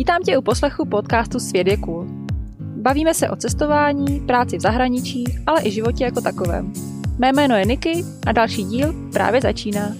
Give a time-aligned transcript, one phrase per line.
[0.00, 2.06] Vítám tě u poslechu podcastu Svět je cool.
[2.60, 6.72] Bavíme se o cestování, práci v zahraničí, ale i životě jako takovém.
[7.18, 9.94] Mé jméno je Niky a další díl právě začíná.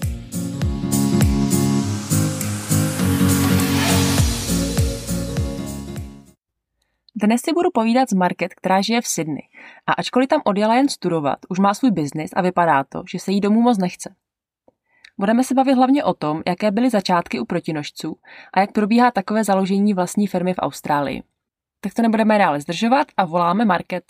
[7.15, 9.43] Dnes si budu povídat s Market, která žije v Sydney.
[9.87, 13.31] A ačkoliv tam odjela jen studovat, už má svůj biznis a vypadá to, že se
[13.31, 14.15] jí domů moc nechce.
[15.21, 18.19] Budeme se bavit hlavně o tom, jaké byly začátky u protinožců
[18.53, 21.23] a jak probíhá takové založení vlastní firmy v Austrálii.
[21.79, 24.03] Tak to nebudeme dále zdržovat a voláme Market.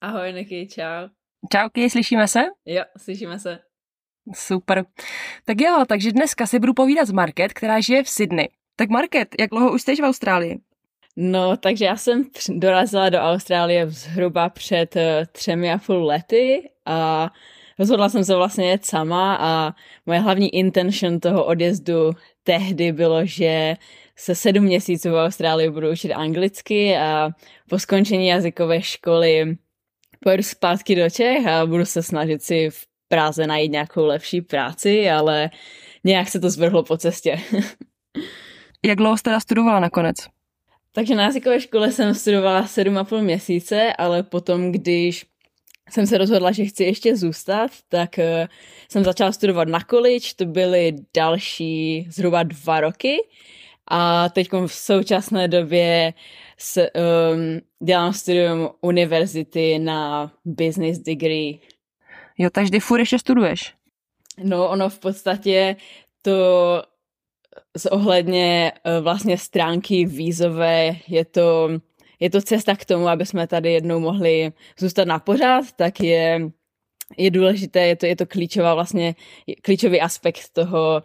[0.00, 1.08] Ahoj Niky, čau.
[1.52, 2.40] Čauky, slyšíme se?
[2.66, 3.58] Jo, slyšíme se.
[4.34, 4.84] Super.
[5.44, 8.48] Tak jo, takže dneska si budu povídat s Market, která žije v Sydney.
[8.76, 10.69] Tak Market, jak dlouho už jsi v Austrálii?
[11.22, 15.02] No, takže já jsem dorazila do Austrálie zhruba před uh,
[15.32, 17.30] třemi a půl lety a
[17.78, 19.74] rozhodla jsem se vlastně jet sama a
[20.06, 23.76] moje hlavní intention toho odjezdu tehdy bylo, že
[24.16, 27.30] se sedm měsíců v Austrálii budu učit anglicky a
[27.70, 29.56] po skončení jazykové školy
[30.24, 35.10] pojedu zpátky do Čech a budu se snažit si v Praze najít nějakou lepší práci,
[35.10, 35.50] ale
[36.04, 37.40] nějak se to zvrhlo po cestě.
[38.84, 40.16] Jak dlouho jste studovala nakonec?
[40.92, 45.26] Takže na jazykové škole jsem studovala 7,5 měsíce, ale potom, když
[45.90, 48.24] jsem se rozhodla, že chci ještě zůstat, tak uh,
[48.88, 53.16] jsem začala studovat na college, to byly další zhruba dva roky
[53.90, 56.14] a teď v současné době
[56.58, 56.80] s,
[57.32, 61.58] um, dělám studium univerzity na business degree.
[62.38, 63.74] Jo, takže furt ještě studuješ?
[64.38, 65.76] No, ono v podstatě
[66.22, 66.82] to
[67.76, 71.70] z ohledně eh, vlastně stránky vízové je to,
[72.20, 76.50] je to cesta k tomu, aby jsme tady jednou mohli zůstat na pořád, tak je,
[77.18, 79.14] je důležité, je to, je to klíčová vlastně,
[79.62, 81.02] klíčový aspekt toho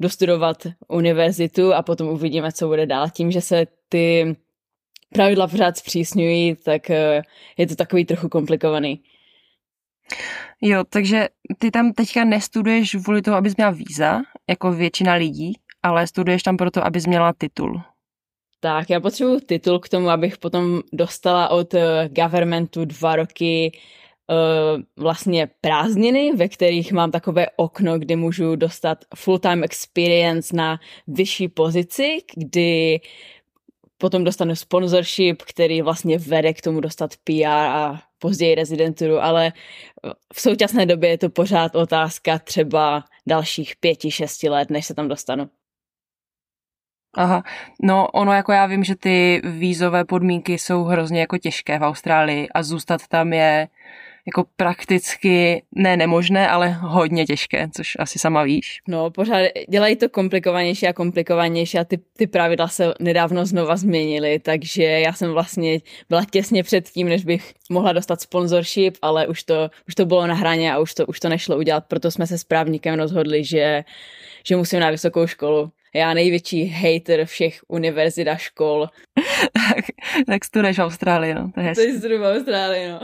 [0.00, 3.10] dostudovat univerzitu a potom uvidíme, co bude dál.
[3.10, 4.36] Tím, že se ty
[5.14, 7.22] pravidla pořád zpřísňují, tak eh,
[7.56, 9.02] je to takový trochu komplikovaný.
[10.60, 11.28] Jo, takže
[11.58, 15.52] ty tam teďka nestuduješ kvůli toho, abys měla víza, jako většina lidí,
[15.82, 17.82] ale studuješ tam proto, abys měla titul.
[18.60, 23.72] Tak, já potřebuji titul k tomu, abych potom dostala od eh, governmentu dva roky
[24.30, 31.48] uh, vlastně prázdniny, ve kterých mám takové okno, kde můžu dostat full-time experience na vyšší
[31.48, 33.00] pozici, kdy
[33.98, 39.52] potom dostanu sponsorship, který vlastně vede k tomu dostat PR a později rezidenturu, ale
[40.34, 45.08] v současné době je to pořád otázka třeba dalších pěti, šesti let, než se tam
[45.08, 45.50] dostanu.
[47.14, 47.42] Aha,
[47.82, 52.48] no ono jako já vím, že ty vízové podmínky jsou hrozně jako těžké v Austrálii
[52.54, 53.68] a zůstat tam je
[54.26, 58.80] jako prakticky ne nemožné, ale hodně těžké, což asi sama víš.
[58.88, 64.38] No, pořád dělají to komplikovanější a komplikovanější a ty, ty pravidla se nedávno znova změnily,
[64.38, 69.42] takže já jsem vlastně byla těsně před tím, než bych mohla dostat sponsorship, ale už
[69.42, 72.26] to, už to bylo na hraně a už to, už to nešlo udělat, proto jsme
[72.26, 73.84] se s právníkem rozhodli, že,
[74.44, 78.88] že musím na vysokou školu já největší hater všech univerzit a škol.
[79.52, 79.84] tak,
[80.26, 81.50] tak studuješ v Austrálii, no.
[81.54, 81.74] To je
[82.18, 83.00] v Austrálii, no.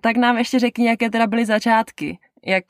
[0.00, 2.18] tak nám ještě řekni, jaké teda byly začátky.
[2.46, 2.64] Jak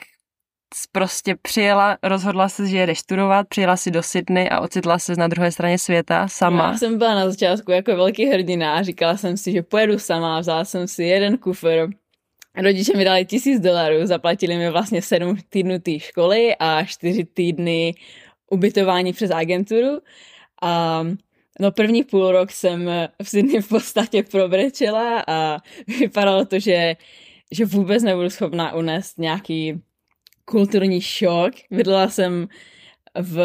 [0.75, 5.17] jsi prostě přijela, rozhodla se, že jedeš studovat, přijela si do Sydney a ocitla se
[5.17, 6.71] na druhé straně světa sama.
[6.71, 10.41] Já jsem byla na začátku jako velký hrdina a říkala jsem si, že pojedu sama,
[10.41, 11.89] vzala jsem si jeden kufr,
[12.57, 17.95] Rodiče mi dali tisíc dolarů, zaplatili mi vlastně sedm týdnů té školy a čtyři týdny
[18.55, 20.01] ubytování přes agenturu.
[20.63, 21.03] A
[21.61, 22.91] no první půl rok jsem
[23.23, 25.59] v Sydney v podstatě probrečela a
[26.01, 26.97] vypadalo to, že,
[27.53, 29.83] že vůbec nebudu schopná unést nějaký
[30.45, 31.53] kulturní šok.
[31.71, 32.49] Bydlela jsem
[33.21, 33.37] v,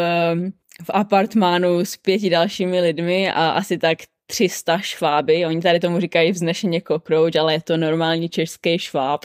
[0.84, 5.46] v apartmánu s pěti dalšími lidmi a asi tak 300 šváby.
[5.46, 9.24] Oni tady tomu říkají vznešeně cockroach, ale je to normální český šváb.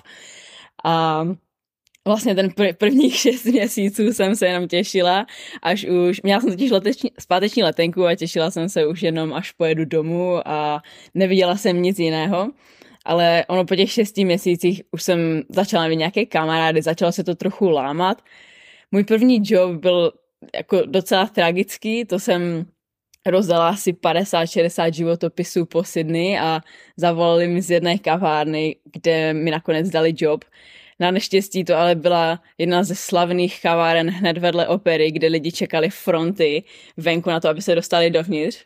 [0.84, 1.26] A
[2.08, 5.26] vlastně ten pr- prvních šest měsíců jsem se jenom těšila,
[5.62, 9.52] až už, měla jsem totiž leteční, zpáteční letenku a těšila jsem se už jenom, až
[9.52, 10.82] pojedu domů a
[11.14, 12.52] neviděla jsem nic jiného.
[13.06, 17.36] Ale ono po těch šesti měsících už jsem začala mít nějaké kamarády, začalo se to
[17.36, 18.22] trochu lámat.
[18.92, 20.12] Můj první job byl
[20.56, 22.66] jako docela tragický, to jsem
[23.26, 26.62] rozdala asi 50-60 životopisů po Sydney a
[26.98, 30.46] zavolali mi z jedné kavárny, kde mi nakonec dali job.
[31.00, 35.90] Na neštěstí to ale byla jedna ze slavných kaváren hned vedle opery, kde lidi čekali
[35.90, 36.64] fronty
[36.98, 38.66] venku na to, aby se dostali dovnitř.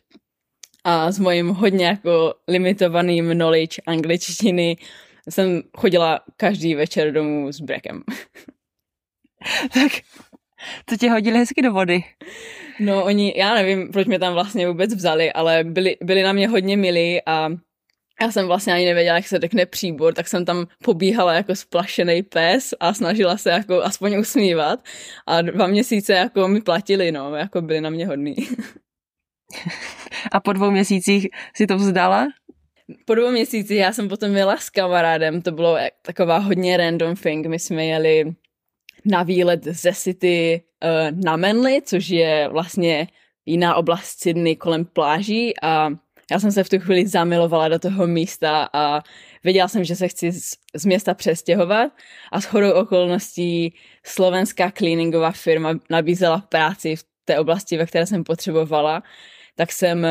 [0.84, 4.78] A s mojím hodně jako limitovaným knowledge angličtiny
[5.30, 8.04] jsem chodila každý večer domů s brekem.
[9.74, 9.92] tak
[10.86, 12.04] to tě hodili hezky do vody.
[12.80, 16.48] No oni, já nevím, proč mě tam vlastně vůbec vzali, ale byli, byli na mě
[16.48, 17.50] hodně milí a
[18.22, 22.24] já jsem vlastně ani nevěděla, jak se řekne příbor, tak jsem tam pobíhala jako splašený
[22.24, 24.80] pes a snažila se jako aspoň usmívat
[25.28, 28.36] a dva měsíce jako mi platili, no, jako byli na mě hodný.
[30.32, 32.28] A po dvou měsících si to vzdala?
[33.06, 37.46] Po dvou měsících já jsem potom jela s kamarádem, to bylo taková hodně random thing,
[37.46, 38.34] my jsme jeli
[39.06, 43.08] na výlet ze City uh, na Manly, což je vlastně
[43.46, 45.90] jiná oblast Sydney kolem pláží a
[46.32, 49.02] já jsem se v tu chvíli zamilovala do toho místa a
[49.44, 51.92] věděla jsem, že se chci z, z města přestěhovat
[52.32, 53.74] a s chodou okolností
[54.06, 59.04] slovenská cleaningová firma nabízela práci v té oblasti, ve které jsem potřebovala,
[59.56, 60.08] tak jsem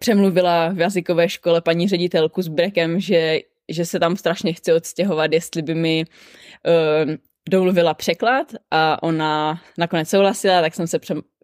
[0.00, 5.32] přemluvila v jazykové škole paní ředitelku s Brekem, že, že se tam strašně chci odstěhovat,
[5.32, 7.14] jestli by mi uh,
[7.48, 10.98] domluvila překlad a ona nakonec souhlasila, tak jsem se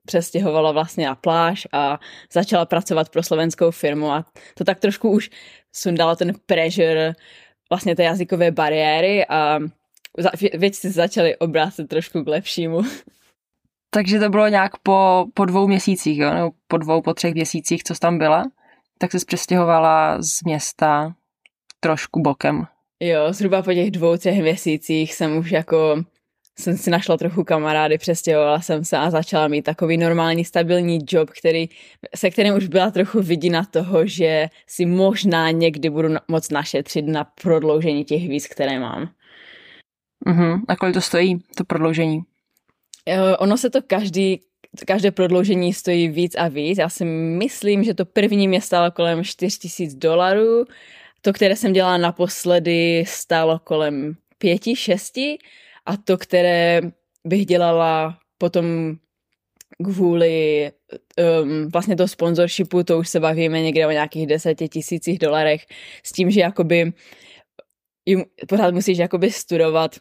[0.07, 2.01] přestěhovala vlastně na pláž a
[2.33, 4.25] začala pracovat pro slovenskou firmu a
[4.55, 5.31] to tak trošku už
[5.73, 7.13] sundalo ten pressure
[7.71, 9.59] vlastně té jazykové bariéry a
[10.55, 12.83] věci se začaly obrátit trošku k lepšímu.
[13.91, 16.35] Takže to bylo nějak po, po dvou měsících, jo?
[16.35, 18.45] nebo po dvou, po třech měsících, co jsi tam byla,
[18.99, 21.15] tak se přestěhovala z města
[21.81, 22.67] trošku bokem.
[23.01, 26.05] Jo, zhruba po těch dvou, třech měsících jsem už jako
[26.59, 31.31] jsem si našla trochu kamarády, přestěhovala jsem se a začala mít takový normální stabilní job,
[31.31, 31.69] který,
[32.15, 37.25] se kterým už byla trochu vidina toho, že si možná někdy budu moc našetřit na
[37.25, 39.09] prodloužení těch víz, které mám.
[40.27, 40.61] Uh-huh.
[40.69, 42.21] A kolik to stojí, to prodloužení?
[43.39, 44.41] Ono se to každý,
[44.87, 46.79] každé prodloužení stojí víc a víc.
[46.79, 50.65] Já si myslím, že to první mě stálo kolem 4000 dolarů,
[51.21, 55.37] to, které jsem dělala naposledy, stálo kolem 5-6
[55.87, 56.81] a to, které
[57.25, 58.97] bych dělala potom
[59.85, 60.71] kvůli
[61.43, 65.67] um, vlastně to sponsorshipu, to už se bavíme někde o nějakých deseti tisících dolarech,
[66.03, 66.93] s tím, že jakoby
[68.07, 69.97] jim, pořád musíš jakoby studovat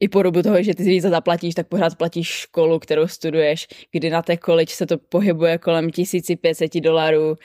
[0.00, 4.10] i po dobu toho, že ty více zaplatíš, tak pořád platíš školu, kterou studuješ, kdy
[4.10, 7.36] na té college se to pohybuje kolem 1500 dolarů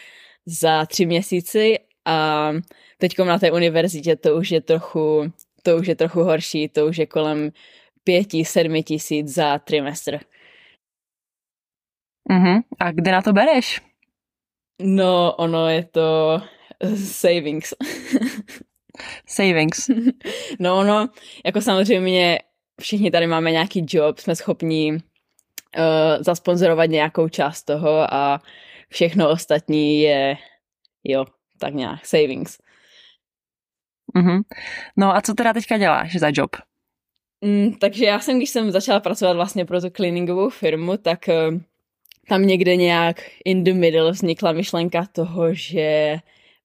[0.45, 2.51] za tři měsíci a
[2.97, 5.31] teď na té univerzitě to už je trochu
[5.61, 7.51] to už je trochu horší, to už je kolem
[8.03, 10.19] pěti, sedmi tisíc za trimestr.
[12.29, 12.61] Uh-huh.
[12.79, 13.81] A kde na to bereš?
[14.81, 16.41] No, ono je to
[16.95, 17.73] savings.
[19.25, 19.89] savings.
[20.59, 21.09] No, ono,
[21.45, 22.39] jako samozřejmě
[22.81, 24.99] všichni tady máme nějaký job, jsme schopni uh,
[26.23, 28.41] zasponzorovat nějakou část toho a
[28.89, 30.37] všechno ostatní je,
[31.03, 31.25] jo,
[31.59, 32.57] tak nějak, savings.
[34.15, 34.41] Mm-hmm.
[34.97, 36.55] No a co teda teďka děláš za job?
[37.45, 41.59] Mm, takže já jsem, když jsem začala pracovat vlastně pro tu cleaningovou firmu, tak uh,
[42.27, 46.17] tam někde nějak in the middle vznikla myšlenka toho, že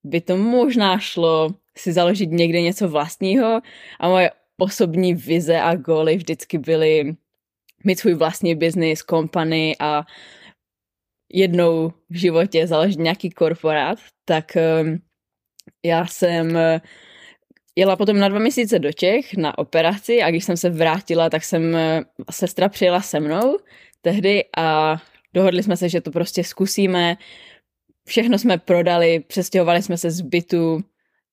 [0.04, 3.60] by to možná šlo si založit někde něco vlastního
[4.00, 7.16] a moje osobní vize a góly vždycky byly
[7.84, 10.04] mít svůj vlastní business, company a
[11.32, 14.98] jednou v životě založit nějaký korporát, tak um,
[15.84, 16.58] já jsem
[17.76, 21.44] jela potom na dva měsíce do Čech na operaci a když jsem se vrátila, tak
[21.44, 23.58] jsem, eh, sestra přijela se mnou
[24.02, 24.96] tehdy a
[25.34, 27.16] dohodli jsme se, že to prostě zkusíme.
[28.08, 30.84] Všechno jsme prodali, přestěhovali jsme se z bytu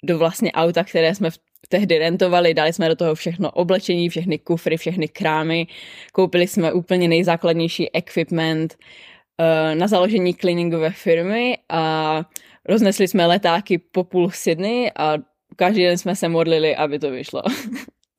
[0.04, 1.30] do vlastně auta, které jsme
[1.70, 5.68] tehdy rentovali, dali jsme do toho všechno oblečení, všechny kufry, všechny krámy,
[6.14, 12.24] koupili jsme úplně nejzákladnější equipment uh, na založení cleaningové firmy a
[12.66, 15.18] roznesli jsme letáky po půl Sydney a
[15.56, 17.42] každý den jsme se modlili, aby to vyšlo.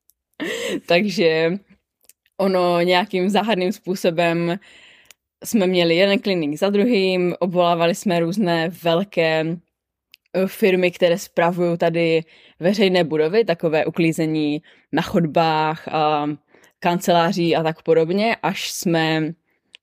[0.86, 1.52] Takže
[2.36, 4.58] ono nějakým záhadným způsobem
[5.44, 9.44] jsme měli jeden klinik za druhým, obvolávali jsme různé velké
[10.34, 12.22] eh, firmy, které spravují tady
[12.60, 14.62] veřejné budovy, takové uklízení
[14.92, 16.26] na chodbách a
[16.78, 19.32] kanceláří a tak podobně, až jsme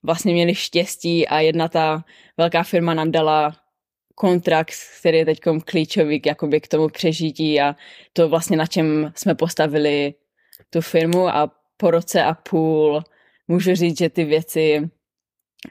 [0.02, 2.04] vlastně měli štěstí a jedna ta
[2.36, 3.56] velká firma nám dala
[4.22, 7.74] kontrakt, který je teď klíčový k, jakoby k tomu přežití a
[8.12, 10.14] to vlastně na čem jsme postavili
[10.70, 13.02] tu firmu a po roce a půl
[13.48, 14.90] můžu říct, že ty věci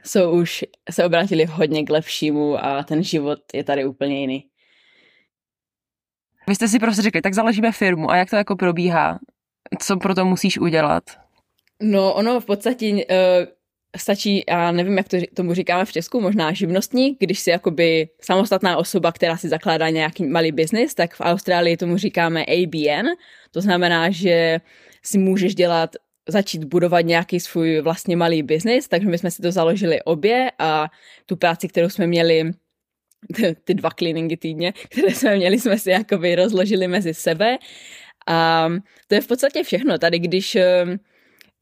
[0.03, 4.45] jsou už, se obrátily hodně k lepšímu a ten život je tady úplně jiný.
[6.47, 9.19] Vy jste si prostě řekli, tak založíme firmu a jak to jako probíhá?
[9.79, 11.03] Co pro to musíš udělat?
[11.81, 13.01] No ono v podstatě uh,
[13.97, 18.77] stačí, já nevím, jak to, tomu říkáme v Česku, možná živnostník, když si jakoby samostatná
[18.77, 23.07] osoba, která si zakládá nějaký malý biznis, tak v Austrálii tomu říkáme ABN,
[23.51, 24.59] to znamená, že
[25.03, 25.95] si můžeš dělat
[26.29, 30.87] začít budovat nějaký svůj vlastně malý biznis, takže my jsme si to založili obě a
[31.25, 32.51] tu práci, kterou jsme měli
[33.63, 37.57] ty, dva cleaningy týdně, které jsme měli, jsme si jakoby rozložili mezi sebe
[38.27, 38.69] a
[39.07, 39.97] to je v podstatě všechno.
[39.97, 40.57] Tady když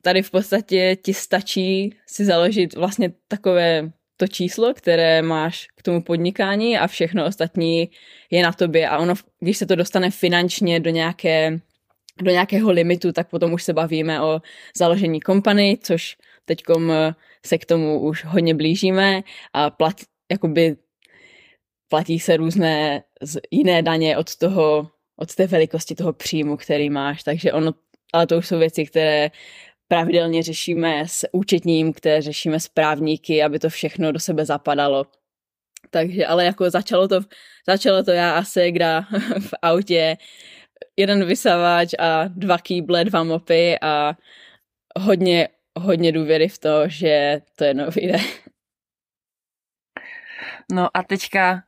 [0.01, 6.01] tady v podstatě ti stačí si založit vlastně takové to číslo, které máš k tomu
[6.01, 7.89] podnikání a všechno ostatní
[8.31, 8.89] je na tobě.
[8.89, 11.59] A ono, když se to dostane finančně do nějaké
[12.21, 14.41] do nějakého limitu, tak potom už se bavíme o
[14.77, 16.63] založení kompany, což teď
[17.45, 19.21] se k tomu už hodně blížíme
[19.53, 19.95] a plat,
[20.31, 20.75] jakoby
[21.89, 23.03] platí se různé
[23.51, 27.71] jiné daně od toho, od té velikosti toho příjmu, který máš, takže ono,
[28.13, 29.31] ale to už jsou věci, které
[29.89, 35.05] pravidelně řešíme s účetním, které řešíme s právníky, aby to všechno do sebe zapadalo.
[35.89, 37.19] Takže, ale jako začalo to,
[37.67, 39.01] začalo to já a Segra
[39.39, 40.17] v autě,
[40.97, 44.13] jeden vysavač a dva kýble, dva mopy a
[44.99, 45.47] hodně,
[45.79, 48.17] hodně důvěry v to, že to jednou vyjde.
[50.71, 51.63] No a teďka,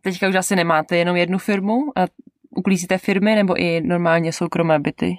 [0.00, 2.06] teďka už asi nemáte jenom jednu firmu a
[2.50, 5.14] uklízíte firmy nebo i normálně soukromé byty?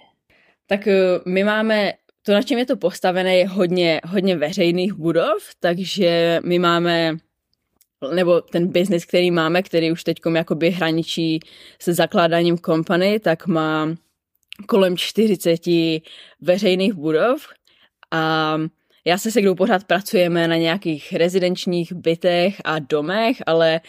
[0.68, 1.94] Tak eh, my máme
[2.24, 7.18] to, na čem je to postavené, je hodně, hodně veřejných budov, takže my máme
[8.16, 11.40] nebo ten biznis, který máme, který už teď jakoby hraničí
[11.80, 13.96] se zakládáním kompany, tak má
[14.68, 15.62] kolem 40
[16.42, 17.48] veřejných budov.
[18.12, 18.58] A
[19.06, 23.82] já se Segdou pořád pracujeme na nějakých rezidenčních bytech a domech, ale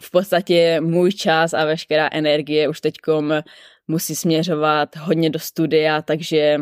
[0.00, 2.94] v podstatě můj čas a veškerá energie už teď
[3.88, 6.58] musí směřovat hodně do studia, takže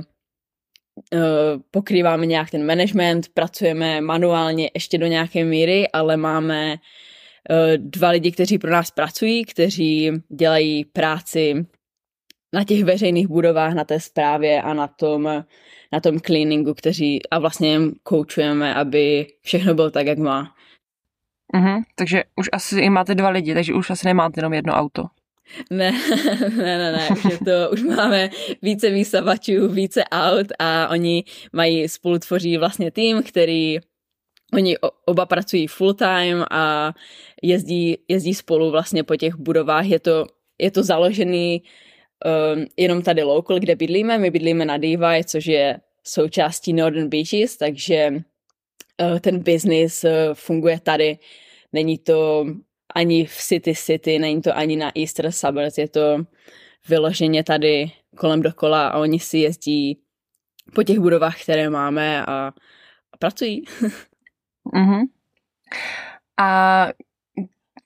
[1.70, 8.32] pokrýváme nějak ten management, pracujeme manuálně ještě do nějaké míry, ale máme eh, dva lidi,
[8.32, 11.66] kteří pro nás pracují, kteří dělají práci
[12.52, 15.44] na těch veřejných budovách, na té správě a na tom,
[15.92, 20.54] na tom cleaningu, kteří a vlastně jim koučujeme, aby všechno bylo tak, jak má.
[21.54, 25.04] Mhm, takže už asi i máte dva lidi, takže už asi nemáte jenom jedno auto.
[25.70, 25.92] Ne,
[26.56, 28.30] ne, ne, ne, už, je to, už máme
[28.62, 33.78] více výsavačů, více aut a oni mají, spolu tvoří vlastně tým, který
[34.54, 34.76] Oni
[35.06, 36.94] oba pracují full time a
[37.42, 39.86] jezdí, jezdí spolu vlastně po těch budovách.
[39.86, 40.26] Je to,
[40.58, 44.18] je to založený um, jenom tady local, kde bydlíme.
[44.18, 48.10] My bydlíme na Divide, což je součástí Northern Beaches, takže
[49.02, 51.18] uh, ten business uh, funguje tady.
[51.72, 52.46] Není to
[52.96, 56.24] ani v City City, není to ani na Easter Suburbs, je to
[56.88, 60.00] vyloženě tady kolem dokola a oni si jezdí
[60.74, 62.52] po těch budovách, které máme a,
[63.12, 63.64] a pracují.
[64.74, 65.02] mm-hmm.
[66.40, 66.88] A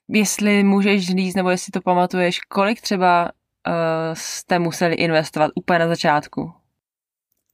[0.09, 3.31] jestli můžeš říct, nebo jestli to pamatuješ, kolik třeba
[3.67, 3.73] uh,
[4.13, 6.60] jste museli investovat úplně na začátku?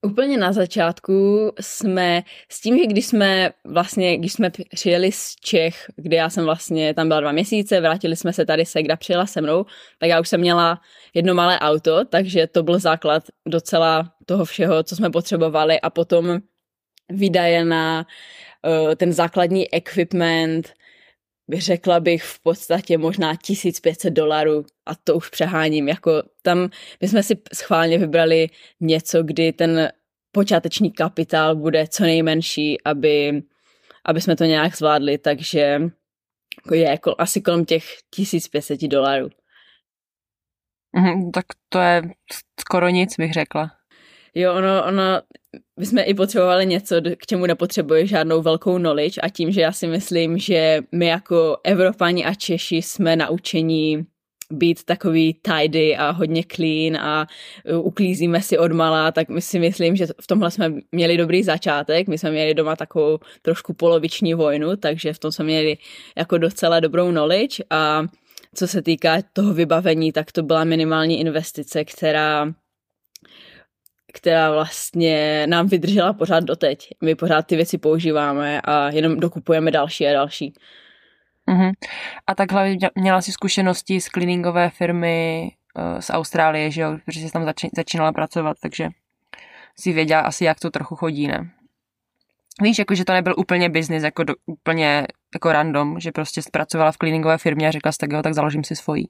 [0.02, 5.86] Úplně na začátku jsme s tím, že když jsme vlastně, když jsme přijeli z Čech,
[5.96, 9.42] kde já jsem vlastně tam byla dva měsíce, vrátili jsme se tady, Segra přijela se
[9.42, 9.66] mnou,
[10.00, 10.82] tak já už jsem měla
[11.14, 15.82] jedno malé auto, takže to byl základ docela toho všeho, co jsme potřebovali.
[15.82, 16.40] A potom
[17.10, 18.06] výdaje na
[18.86, 20.74] uh, ten základní equipment,
[21.54, 26.70] řekla bych v podstatě možná 1500 dolarů a to už přeháním, jako tam
[27.02, 28.50] my jsme si schválně vybrali
[28.80, 29.92] něco, kdy ten
[30.32, 33.44] počáteční kapitál bude co nejmenší, aby,
[34.06, 35.82] aby jsme to nějak zvládli, takže
[36.74, 39.30] je jako asi kolem těch 1500 dolarů.
[40.94, 42.02] Mm, tak to je
[42.60, 43.72] skoro nic, bych řekla.
[44.36, 45.22] Jo, ono, ono,
[45.80, 49.72] my jsme i potřebovali něco, k čemu nepotřebuje žádnou velkou knowledge a tím, že já
[49.72, 54.06] si myslím, že my jako Evropani a Češi jsme naučení
[54.52, 57.28] být takový tidy a hodně clean a
[57.82, 62.08] uklízíme si odmala, tak my si myslím, že v tomhle jsme měli dobrý začátek.
[62.08, 65.78] My jsme měli doma takovou trošku poloviční vojnu, takže v tom jsme měli
[66.18, 68.04] jako docela dobrou knowledge a
[68.56, 72.54] co se týká toho vybavení, tak to byla minimální investice, která
[74.18, 76.90] která vlastně nám vydržela pořád doteď.
[77.04, 80.54] My pořád ty věci používáme a jenom dokupujeme další a další.
[81.48, 81.72] Uh-huh.
[82.28, 87.32] A takhle měla jsi zkušenosti z cleaningové firmy uh, z Austrálie, že jo, protože jsi
[87.32, 88.90] tam zač- začínala pracovat, takže
[89.80, 91.50] si věděla asi, jak to trochu chodí, ne?
[92.62, 96.92] Víš, jako, že to nebyl úplně biznis, jako do, úplně jako random, že prostě pracovala
[96.92, 99.04] v cleaningové firmě a řekla jsi, tak jo, tak založím si svoji.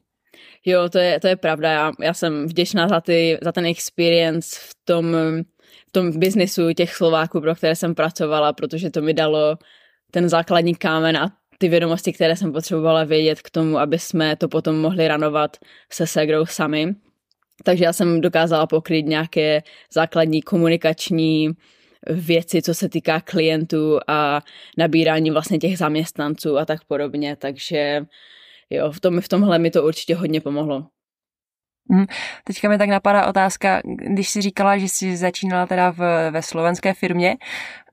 [0.65, 1.72] Jo, to je, to je pravda.
[1.72, 5.15] Já, já jsem vděčná za, ty, za ten experience v tom,
[5.88, 9.58] v tom biznisu těch Slováků, pro které jsem pracovala, protože to mi dalo
[10.12, 14.48] ten základní kámen a ty vědomosti, které jsem potřebovala vědět k tomu, aby jsme to
[14.48, 15.58] potom mohli ranovat
[15.91, 16.96] se Segrou sami.
[17.63, 19.63] takže já jsem dokázala pokryt nějaké
[19.94, 21.50] základní komunikační
[22.10, 24.41] věci, co se týká klientů a
[24.77, 28.06] nabírání vlastně těch zaměstnanců a tak podobně, takže
[28.70, 30.88] jo, v, tom, v tomhle mi to určitě hodně pomohlo.
[31.92, 32.06] Hmm.
[32.44, 36.94] Teďka mi tak napadá otázka, když jsi říkala, že jsi začínala teda v, ve slovenské
[36.94, 37.38] firmě,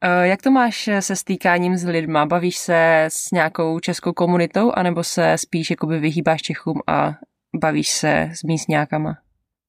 [0.00, 2.26] eh, jak to máš se stýkáním s lidma?
[2.26, 7.14] Bavíš se s nějakou českou komunitou, anebo se spíš jakoby vyhýbáš Čechům a
[7.60, 9.18] bavíš se s místňákama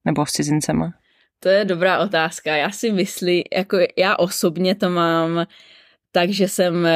[0.06, 0.94] nebo s cizincema?
[1.40, 2.56] To je dobrá otázka.
[2.56, 5.46] Já si myslím, jako já osobně to mám
[6.12, 6.88] tak, že jsem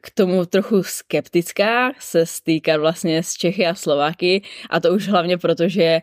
[0.00, 4.42] k tomu trochu skeptická se stýkat vlastně s Čechy a Slováky.
[4.70, 6.00] A to už hlavně proto, že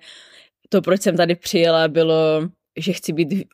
[0.70, 2.42] to, proč jsem tady přijela, bylo,
[2.78, 3.48] že chci být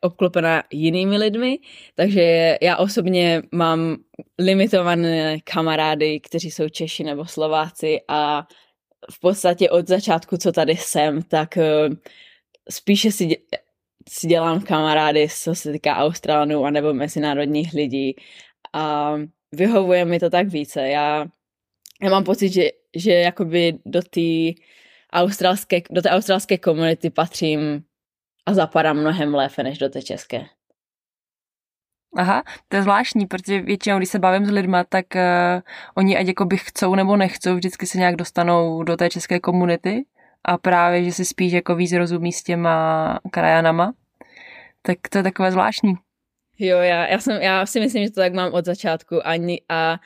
[0.00, 1.58] obklopená jinými lidmi,
[1.94, 3.96] takže já osobně mám
[4.38, 8.00] limitované kamarády, kteří jsou Češi nebo Slováci.
[8.08, 8.46] A
[9.10, 11.88] v podstatě od začátku, co tady jsem, tak eh,
[12.70, 13.36] spíše si,
[14.08, 18.16] si dělám kamarády, co se týká Australanů anebo mezinárodních lidí.
[18.72, 19.14] A
[19.52, 20.88] vyhovuje mi to tak více.
[20.88, 21.26] Já,
[22.02, 24.60] já mám pocit, že, že jakoby do té
[25.12, 27.84] australské, do té australské komunity patřím
[28.46, 30.44] a zapadám mnohem lépe než do té české.
[32.16, 35.62] Aha, to je zvláštní, protože většinou, když se bavím s lidma, tak uh,
[35.94, 40.04] oni ať jako by chcou nebo nechcou, vždycky se nějak dostanou do té české komunity
[40.44, 43.92] a právě, že si spíš jako víc rozumí s těma krajanama,
[44.82, 45.94] tak to je takové zvláštní.
[46.62, 49.98] Jo, já, já, jsem, já si myslím, že to tak mám od začátku ani a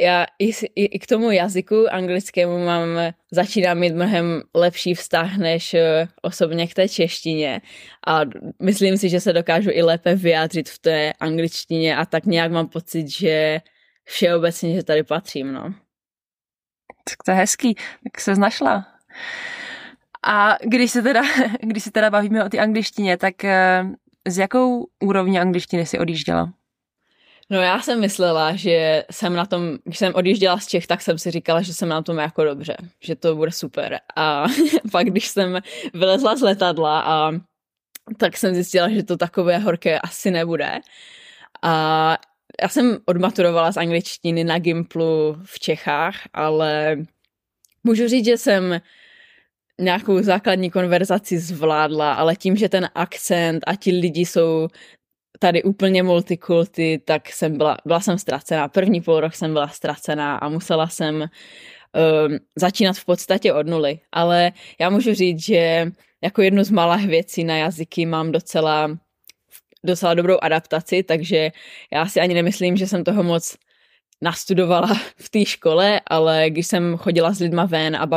[0.00, 2.88] já i, i, i k tomu jazyku anglickému mám,
[3.30, 7.60] začínám mít mnohem lepší vztah než eh, osobně k té češtině
[8.06, 8.20] a
[8.62, 12.68] myslím si, že se dokážu i lépe vyjádřit v té angličtině a tak nějak mám
[12.68, 13.60] pocit, že
[14.04, 15.74] všeobecně, že tady patřím, no.
[17.04, 18.86] Tak to je hezký, tak se znašla.
[20.22, 21.22] A když se teda,
[21.60, 23.44] když se teda bavíme o té angličtině, tak
[24.30, 26.52] s jakou úrovní angličtiny si odjížděla?
[27.50, 31.18] No já jsem myslela, že jsem na tom, když jsem odjížděla z Čech, tak jsem
[31.18, 34.00] si říkala, že jsem na tom jako dobře, že to bude super.
[34.16, 34.46] A
[34.92, 35.60] pak když jsem
[35.94, 37.32] vylezla z letadla a
[38.16, 40.80] tak jsem zjistila, že to takové horké asi nebude.
[41.62, 42.16] A
[42.62, 46.96] já jsem odmaturovala z angličtiny na Gimplu v Čechách, ale
[47.84, 48.80] můžu říct, že jsem
[49.80, 54.68] nějakou základní konverzaci zvládla, ale tím, že ten akcent a ti lidi jsou
[55.38, 58.68] tady úplně multikulty, tak jsem byla, byla jsem ztracená.
[58.68, 64.00] První půl rok jsem byla ztracená a musela jsem um, začínat v podstatě od nuly.
[64.12, 65.86] Ale já můžu říct, že
[66.22, 68.98] jako jednu z malých věcí na jazyky mám docela
[69.84, 71.50] docela dobrou adaptaci, takže
[71.92, 73.56] já si ani nemyslím, že jsem toho moc
[74.22, 78.08] nastudovala v té škole, ale když jsem chodila s lidma ven a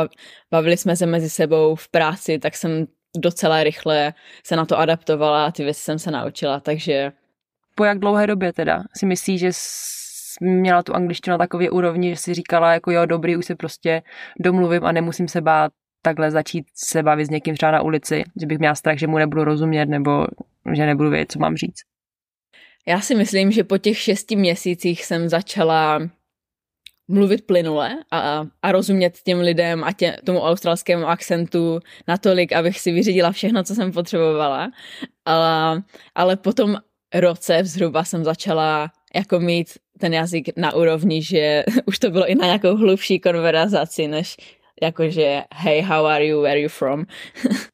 [0.50, 2.86] bavili jsme se mezi sebou v práci, tak jsem
[3.16, 7.12] docela rychle se na to adaptovala a ty věci jsem se naučila, takže...
[7.74, 9.50] Po jak dlouhé době teda si myslíš, že
[10.40, 14.02] měla tu angličtinu na takové úrovni, že si říkala jako jo, dobrý, už se prostě
[14.40, 18.46] domluvím a nemusím se bát takhle začít se bavit s někým třeba na ulici, že
[18.46, 20.26] bych měla strach, že mu nebudu rozumět nebo
[20.72, 21.91] že nebudu vědět, co mám říct.
[22.86, 26.00] Já si myslím, že po těch šesti měsících jsem začala
[27.08, 32.92] mluvit plynule a, a rozumět těm lidem a tě, tomu australskému akcentu natolik, abych si
[32.92, 34.70] vyřídila všechno, co jsem potřebovala.
[35.24, 35.82] Ale,
[36.14, 36.76] ale po tom
[37.14, 39.68] roce zhruba jsem začala jako mít
[39.98, 44.36] ten jazyk na úrovni, že už to bylo i na nějakou hlubší konverzaci, než
[44.82, 47.04] jakože hey, how are you, where are you from?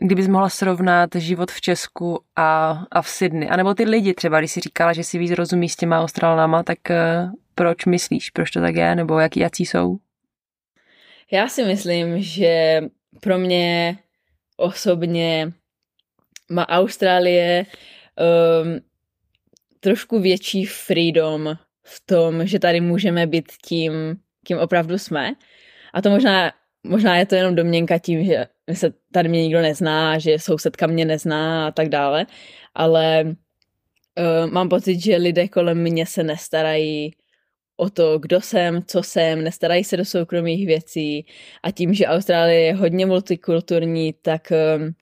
[0.00, 4.50] Kdybys mohla srovnat život v Česku a, a v Sydney, anebo ty lidi třeba, když
[4.50, 8.60] jsi říkala, že si víc rozumí s těma Australanama, tak uh, proč myslíš, proč to
[8.60, 9.98] tak je, nebo jaký, jaký jsou?
[11.30, 12.80] Já si myslím, že
[13.20, 13.98] pro mě
[14.56, 15.52] osobně
[16.50, 18.80] má Austrálie um,
[19.80, 23.92] trošku větší freedom v tom, že tady můžeme být tím,
[24.44, 25.32] kým opravdu jsme.
[25.92, 26.52] A to možná,
[26.84, 31.04] možná je to jenom domněnka tím, že se tady mě nikdo nezná, že sousedka mě
[31.04, 32.26] nezná a tak dále,
[32.74, 37.10] ale uh, mám pocit, že lidé kolem mě se nestarají
[37.76, 41.26] o to, kdo jsem, co jsem, nestarají se do soukromých věcí.
[41.62, 44.94] A tím, že Austrálie je hodně multikulturní, tak um,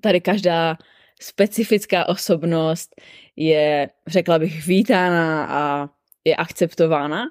[0.00, 0.78] tady každá
[1.20, 2.94] specifická osobnost
[3.36, 5.88] je, řekla bych, vítána a
[6.24, 7.24] je akceptována.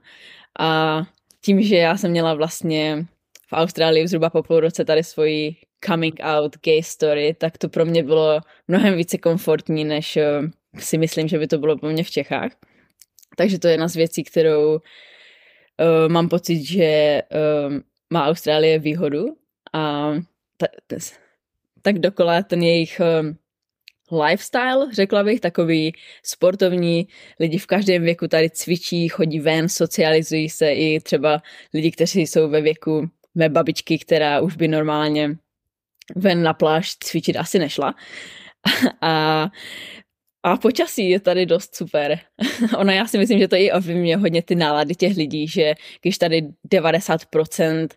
[0.60, 1.02] A
[1.42, 3.06] tím, že já jsem měla vlastně
[3.48, 5.56] v Austrálii zhruba po půl roce tady svoji
[5.86, 10.42] coming out gay story, tak to pro mě bylo mnohem více komfortní, než eh,
[10.80, 12.52] si myslím, že by to bylo pro mě v Čechách.
[13.38, 14.80] Takže to je jedna z věcí, kterou uh,
[16.08, 17.22] mám pocit, že
[17.68, 17.74] uh,
[18.10, 19.26] má Austrálie výhodu
[19.74, 20.14] a
[20.58, 20.68] ta,
[21.82, 23.38] tak dokola ten jejich um,
[24.22, 27.08] lifestyle, řekla bych, takový sportovní.
[27.40, 31.42] Lidi v každém věku tady cvičí, chodí ven, socializují se i třeba
[31.74, 35.36] lidi, kteří jsou ve věku mé babičky, která už by normálně
[36.16, 37.96] ven na pláž cvičit asi nešla.
[39.02, 39.50] A,
[40.44, 42.20] a počasí je tady dost super.
[42.78, 46.18] ono já si myslím, že to i ovlivňuje hodně ty nálady těch lidí, že když
[46.18, 47.88] tady 90%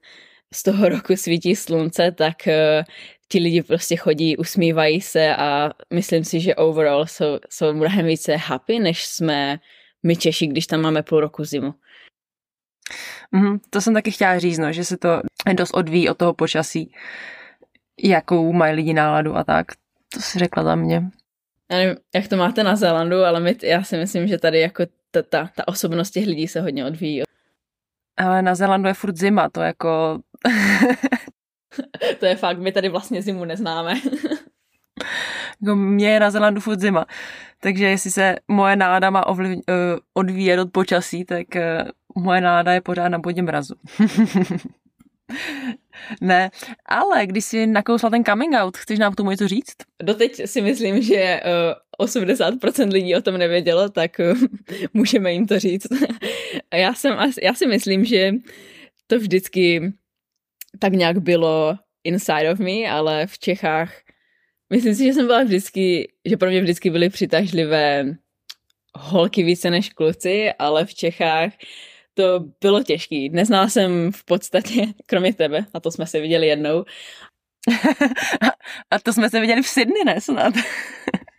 [0.55, 2.85] z toho roku svítí slunce, tak uh,
[3.29, 8.37] ti lidi prostě chodí, usmívají se a myslím si, že overall jsou, jsou mnohem více
[8.37, 9.59] happy, než jsme
[10.03, 11.75] my Češi, když tam máme půl roku zimu.
[13.33, 15.21] Mm, to jsem taky chtěla říct, no, že se to
[15.53, 16.93] dost odvíjí od toho počasí,
[18.03, 19.67] jakou mají lidi náladu a tak.
[20.15, 21.11] To si řekla za mě.
[21.71, 24.85] Já nevím, jak to máte na Zélandu, ale my, já si myslím, že tady jako
[25.11, 27.23] ta, ta, ta osobnost těch lidí se hodně odvíjí.
[28.17, 30.19] Ale na Zélandu je furt zima, to jako...
[32.21, 33.95] to je fakt, my tady vlastně zimu neznáme.
[35.63, 37.07] jako mě je na Zelandu furt zima.
[37.61, 39.63] Takže jestli se moje nálada má ovliv, uh,
[40.15, 43.75] odvíjet od počasí, tak uh, moje nálada je pořád na bodě mrazu.
[46.21, 46.51] ne,
[46.87, 49.77] ale když jsi nakousla ten coming out, chceš nám k tomu něco říct?
[50.03, 51.41] Doteď si myslím, že
[52.01, 54.39] uh, 80% lidí o tom nevědělo, tak uh,
[54.93, 55.87] můžeme jim to říct.
[56.75, 58.33] já, jsem, já si myslím, že
[59.07, 59.93] to vždycky
[60.79, 63.93] tak nějak bylo inside of me, ale v Čechách
[64.71, 68.05] myslím si, že jsem byla vždycky, že pro mě vždycky byly přitažlivé
[68.95, 71.53] holky více než kluci, ale v Čechách
[72.19, 73.29] to bylo těžký.
[73.29, 76.85] Neznala jsem v podstatě, kromě tebe, a to jsme se viděli jednou.
[78.91, 80.55] a to jsme se viděli v Sydney, ne snad?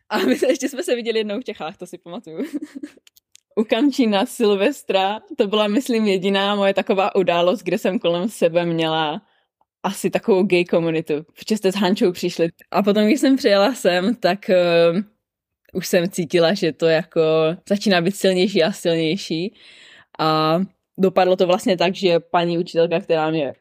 [0.10, 2.46] a my se, ještě jsme se viděli jednou v Čechách, to si pamatuju.
[3.56, 9.22] U Kamčína Silvestra, to byla, myslím, jediná moje taková událost, kde jsem kolem sebe měla
[9.84, 12.50] asi takovou gay komunitu, protože jste s Hančou přišli.
[12.72, 15.02] A potom, když jsem přijela sem, tak uh,
[15.74, 17.22] už jsem cítila, že to jako
[17.70, 19.54] začíná být silnější a silnější.
[20.20, 20.60] A
[21.00, 23.54] dopadlo to vlastně tak, že paní učitelka, která mě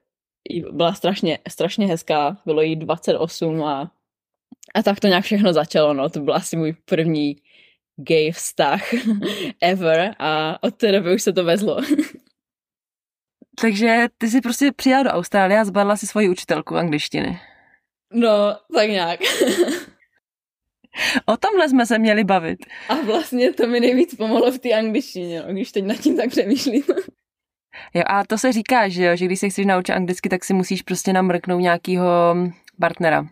[0.72, 3.92] byla strašně, strašně hezká, bylo jí 28 a,
[4.74, 7.36] a tak to nějak všechno začalo, no, to byl asi můj první
[7.96, 8.82] gay vztah
[9.62, 11.80] ever a od té doby už se to vezlo.
[13.60, 17.40] Takže ty jsi prostě přijela do Austrálie a zbadla si svoji učitelku angličtiny.
[18.12, 19.20] No, tak nějak.
[21.26, 22.58] O tomhle jsme se měli bavit.
[22.88, 26.30] A vlastně to mi nejvíc pomohlo v té angličtině, no, když teď nad tím tak
[26.30, 26.82] přemýšlím.
[27.94, 30.54] Jo, a to se říká, že jo, že když se chceš naučit anglicky, tak si
[30.54, 32.36] musíš prostě namrknout nějakýho
[32.80, 33.28] partnera.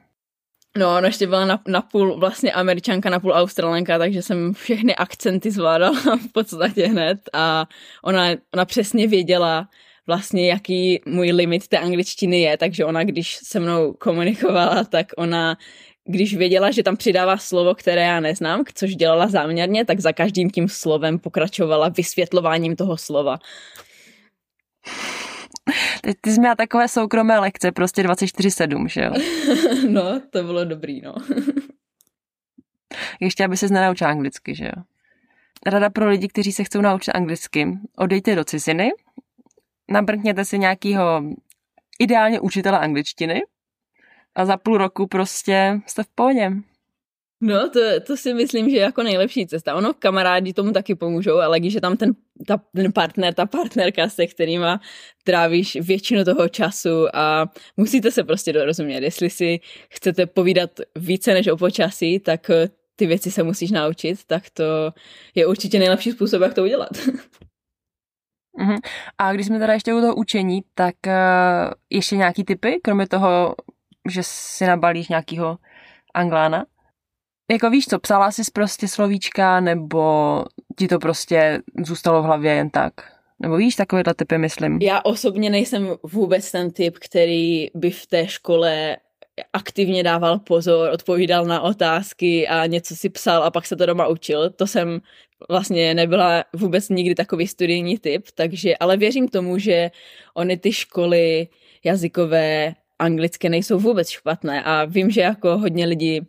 [0.77, 4.97] No, ona ještě byla na, na půl vlastně američanka, na půl australanka, takže jsem všechny
[4.97, 7.67] akcenty zvládala v podstatě hned a
[8.05, 9.69] ona, ona přesně věděla,
[10.07, 15.57] vlastně jaký můj limit té angličtiny je, takže ona, když se mnou komunikovala, tak ona
[16.07, 20.51] když věděla, že tam přidává slovo, které já neznám, což dělala záměrně, tak za každým
[20.51, 23.39] tím slovem pokračovala vysvětlováním toho slova.
[26.03, 29.13] Teď ty jsi měla takové soukromé lekce, prostě 24-7, že jo?
[29.89, 31.15] no, to bylo dobrý, no.
[33.21, 34.83] Ještě, aby se nenaučila anglicky, že jo?
[35.67, 38.91] Rada pro lidi, kteří se chcou naučit anglicky, odejte do ciziny,
[39.91, 41.23] nabrkněte si nějakýho
[41.99, 43.43] ideálně učitele angličtiny
[44.37, 46.51] a za půl roku prostě jste v pohodě.
[47.41, 49.75] No, to, to si myslím, že je jako nejlepší cesta.
[49.75, 52.13] Ono, kamarádi tomu taky pomůžou, ale když je tam ten,
[52.47, 54.81] ta, ten partner, ta partnerka, se kterýma
[55.25, 59.03] trávíš většinu toho času a musíte se prostě dorozumět.
[59.03, 62.51] Jestli si chcete povídat více než o počasí, tak
[62.97, 64.65] ty věci se musíš naučit, tak to
[65.35, 66.93] je určitě nejlepší způsob, jak to udělat.
[68.59, 68.81] Uh-huh.
[69.19, 71.13] A když jsme teda ještě u toho učení, tak uh,
[71.91, 73.55] ještě nějaký typy, kromě toho,
[74.09, 75.59] že si nabalíš nějakýho
[76.15, 76.67] anglána?
[77.51, 80.45] Jako víš co, psala jsi prostě slovíčka, nebo
[80.79, 82.93] ti to prostě zůstalo v hlavě jen tak?
[83.39, 84.79] Nebo víš, takovéhle typy, myslím.
[84.83, 88.97] Já osobně nejsem vůbec ten typ, který by v té škole
[89.53, 94.07] aktivně dával pozor, odpovídal na otázky a něco si psal a pak se to doma
[94.07, 94.51] učil.
[94.51, 95.01] To jsem
[95.49, 99.91] vlastně nebyla vůbec nikdy takový studijní typ, takže, ale věřím tomu, že
[100.35, 101.49] ony ty školy
[101.85, 106.21] jazykové anglické nejsou vůbec špatné a vím, že jako hodně lidí,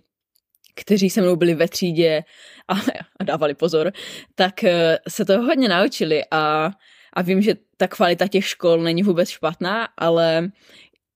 [0.75, 2.23] kteří se mnou byli ve třídě
[2.67, 2.73] a,
[3.19, 3.91] a dávali pozor,
[4.35, 6.71] tak eh, se to hodně naučili a,
[7.13, 10.51] a vím, že ta kvalita těch škol není vůbec špatná, ale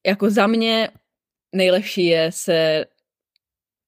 [0.05, 0.89] jako za mě
[1.55, 2.85] nejlepší je se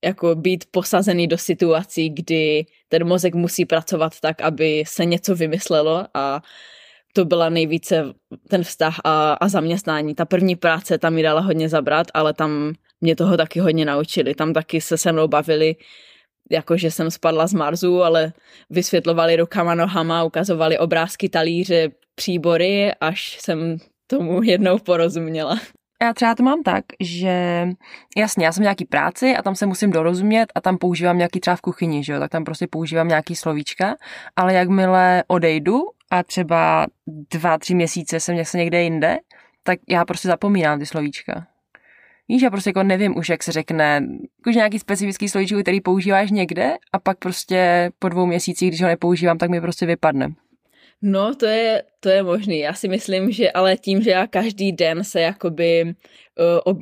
[0.04, 6.08] jako být posazený do situací, kdy ten mozek musí pracovat tak, aby se něco vymyslelo
[6.13, 6.41] a
[7.13, 8.06] to byla nejvíce
[8.49, 10.15] ten vztah a, a zaměstnání.
[10.15, 14.36] Ta první práce tam mi dala hodně zabrat, ale tam mě toho taky hodně naučili.
[14.36, 15.76] Tam taky se se mnou bavili,
[16.52, 18.34] jako že jsem spadla z Marzu, ale
[18.69, 25.60] vysvětlovali rukama, nohama, ukazovali obrázky, talíře, příbory, až jsem tomu jednou porozuměla.
[26.04, 27.68] Já třeba to mám tak, že
[28.18, 31.56] jasně, já jsem nějaký práci a tam se musím dorozumět a tam používám nějaký třeba
[31.56, 33.96] v kuchyni, že jo, tak tam prostě používám nějaký slovíčka,
[34.36, 36.88] ale jakmile odejdu a třeba
[37.34, 39.18] dva, tři měsíce jsem někde, někde jinde,
[39.63, 41.48] tak já prostě zapomínám ty slovíčka.
[42.28, 44.02] Víš, já prostě jako nevím už, jak se řekne,
[44.48, 48.88] už nějaký specifický slovíčko, který používáš někde a pak prostě po dvou měsících, když ho
[48.88, 50.34] nepoužívám, tak mi prostě vypadne.
[51.06, 52.60] No, to je, to je možný.
[52.60, 55.94] Já si myslím, že ale tím, že já každý den se jakoby uh,
[56.63, 56.78] ob,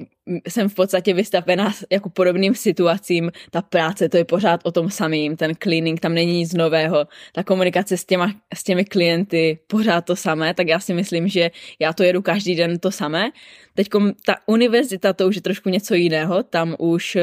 [0.47, 5.37] jsem v podstatě vystavená jako podobným situacím, ta práce, to je pořád o tom samým,
[5.37, 10.15] ten cleaning, tam není nic nového, ta komunikace s, těma, s těmi klienty, pořád to
[10.15, 13.31] samé, tak já si myslím, že já to jedu každý den to samé.
[13.73, 13.87] Teď
[14.25, 17.17] ta univerzita, to už je trošku něco jiného, tam už,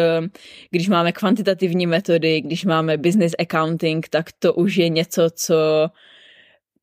[0.71, 5.55] když máme kvantitativní metody, když máme business accounting, tak to už je něco, co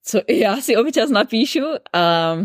[0.06, 1.64] co já si občas napíšu
[1.94, 2.36] a,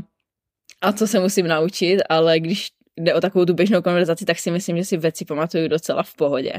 [0.80, 4.50] a co se musím naučit, ale když jde o takovou tu běžnou konverzaci, tak si
[4.50, 6.52] myslím, že si věci pamatuju docela v pohodě.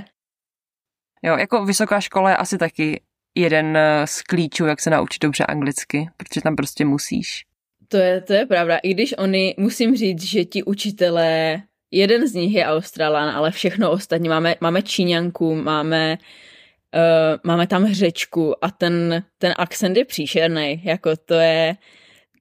[1.24, 3.02] Jo, jako vysoká škola je asi taky
[3.36, 7.46] jeden eh, z klíčů, jak se naučit dobře anglicky, protože tam prostě musíš.
[7.88, 11.62] To je, to je pravda, i když oni, musím říct, že ti učitelé,
[11.92, 16.26] jeden z nich je Australan, ale všechno ostatní, máme, máme Číňanku, máme uh,
[17.44, 21.76] máme tam řečku a ten, ten akcent je příšerný, jako to je,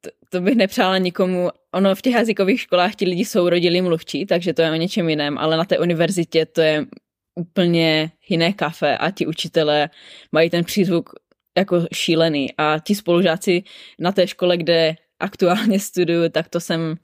[0.00, 4.26] to, to bych nepřála nikomu, ono v těch jazykových školách ti lidi jsou rodilí mluvčí,
[4.26, 6.86] takže to je o něčem jiném, ale na té univerzitě to je
[7.34, 9.90] úplně jiné kafe a ti učitelé
[10.32, 11.10] mají ten přízvuk
[11.58, 12.52] jako šílený.
[12.58, 13.62] A ti spolužáci
[13.98, 16.96] na té škole, kde aktuálně studuju, tak to jsem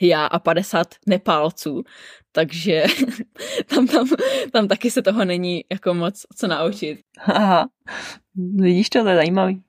[0.00, 1.82] já a 50 Nepálců,
[2.32, 2.84] takže
[3.66, 4.08] tam, tam,
[4.52, 7.00] tam taky se toho není jako moc co naučit.
[7.24, 7.68] Aha,
[8.34, 9.62] vidíš to, to je zajímavý.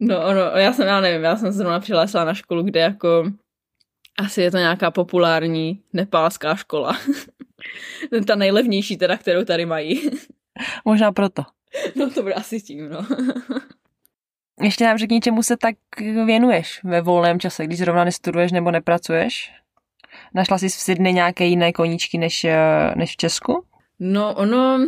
[0.00, 3.32] No, ono, já jsem, já nevím, já jsem zrovna přihlásila na školu, kde jako
[4.18, 6.98] asi je to nějaká populární nepálská škola.
[8.26, 10.10] Ta nejlevnější teda, kterou tady mají.
[10.84, 11.42] Možná proto.
[11.94, 13.06] No to bude asi tím, no.
[14.62, 15.74] Ještě nám řekni, čemu se tak
[16.26, 19.52] věnuješ ve volném čase, když zrovna nestuduješ nebo nepracuješ?
[20.34, 23.64] Našla jsi v Sydney nějaké jiné koníčky než, eh, než v Česku?
[24.00, 24.78] No ono,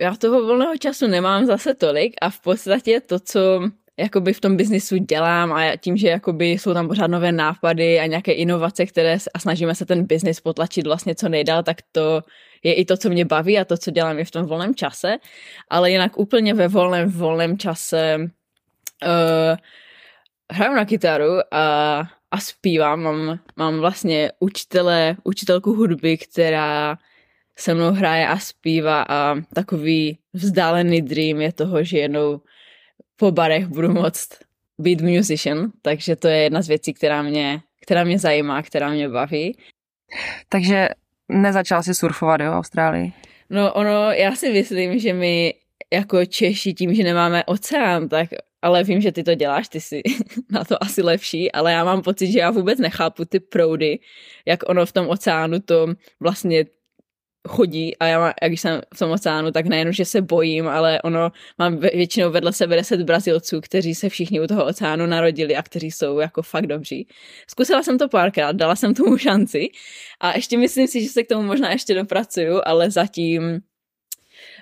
[0.00, 3.60] já toho volného času nemám zase tolik a v podstatě to, co
[3.98, 8.06] jakoby v tom biznisu dělám a tím, že jakoby jsou tam pořád nové nápady a
[8.06, 12.22] nějaké inovace, které a snažíme se ten biznis potlačit vlastně co nejdál, tak to
[12.62, 15.16] je i to, co mě baví a to, co dělám i v tom volném čase,
[15.68, 19.56] ale jinak úplně ve volném, volném čase uh,
[20.52, 23.02] hraju na kytaru a a zpívám.
[23.02, 26.98] Mám, mám vlastně učitele, učitelku hudby, která
[27.56, 32.40] se mnou hraje a zpívá a takový vzdálený dream je toho, že jednou
[33.16, 34.28] po barech budu moct
[34.78, 39.08] být musician, takže to je jedna z věcí, která mě, která mě zajímá, která mě
[39.08, 39.58] baví.
[40.48, 40.88] Takže
[41.28, 43.12] nezačala si surfovat, jo, v Austrálii?
[43.50, 45.54] No ono, já si myslím, že my
[45.92, 48.28] jako Češi tím, že nemáme oceán, tak
[48.62, 50.02] ale vím, že ty to děláš, ty jsi
[50.50, 53.98] na to asi lepší, ale já mám pocit, že já vůbec nechápu ty proudy,
[54.46, 55.86] jak ono v tom oceánu to
[56.20, 56.64] vlastně
[57.48, 60.68] chodí a já, má, jak když jsem v tom oceánu, tak nejenom, že se bojím,
[60.68, 65.56] ale ono, mám většinou vedle sebe deset Brazilců, kteří se všichni u toho oceánu narodili
[65.56, 67.08] a kteří jsou jako fakt dobří.
[67.46, 69.68] Zkusila jsem to párkrát, dala jsem tomu šanci
[70.20, 73.60] a ještě myslím si, že se k tomu možná ještě dopracuju, ale zatím,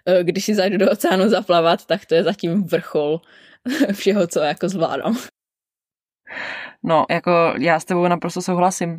[0.07, 3.21] eh, když si zajdu do oceánu zaplavat, tak to je zatím vrchol
[3.93, 5.17] všeho, co jako zvládám.
[6.83, 8.99] No, jako já s tebou naprosto souhlasím.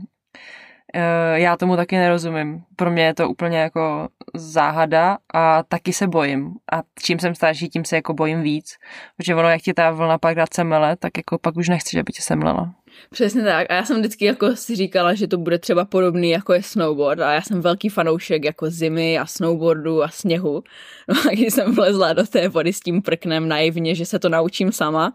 [0.93, 2.63] Eh, já tomu taky nerozumím.
[2.75, 6.55] Pro mě je to úplně jako záhada a taky se bojím.
[6.73, 8.77] A čím jsem starší, tím se jako bojím víc.
[9.17, 12.11] Protože ono, jak ti ta vlna pak dát semele, tak jako pak už nechci, aby
[12.11, 12.73] tě semlela.
[13.09, 13.71] Přesně tak.
[13.71, 17.21] A já jsem vždycky jako si říkala, že to bude třeba podobný jako je snowboard
[17.21, 20.63] a já jsem velký fanoušek jako zimy a snowboardu a sněhu.
[21.07, 24.29] No a když jsem vlezla do té vody s tím prknem naivně, že se to
[24.29, 25.13] naučím sama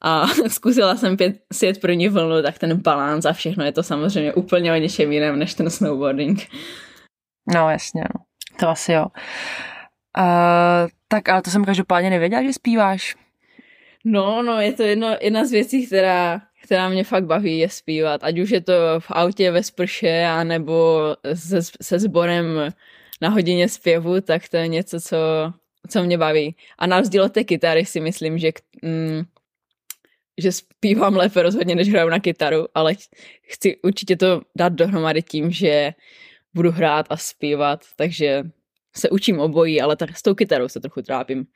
[0.00, 4.32] a zkusila jsem pět, sjet první vlnu, tak ten balans a všechno je to samozřejmě
[4.32, 6.48] úplně o něčem jiném než ten snowboarding.
[7.54, 8.24] No jasně, no.
[8.60, 9.06] to asi jo.
[10.18, 13.16] Uh, tak ale to jsem každopádně nevěděla, že zpíváš.
[14.04, 18.24] No, no, je to jedno, jedna z věcí, která která mě fakt baví, je zpívat.
[18.24, 21.00] Ať už je to v autě ve sprše, anebo
[21.34, 22.72] se, se sborem
[23.20, 25.16] na hodině zpěvu, tak to je něco, co,
[25.88, 26.56] co mě baví.
[26.78, 28.50] A na rozdíl od té kytary si myslím, že,
[28.82, 29.22] mm,
[30.38, 32.94] že zpívám lépe rozhodně, než hraju na kytaru, ale
[33.42, 35.94] chci určitě to dát dohromady tím, že
[36.54, 38.42] budu hrát a zpívat, takže
[38.96, 41.46] se učím obojí, ale tak s tou kytarou se trochu trápím.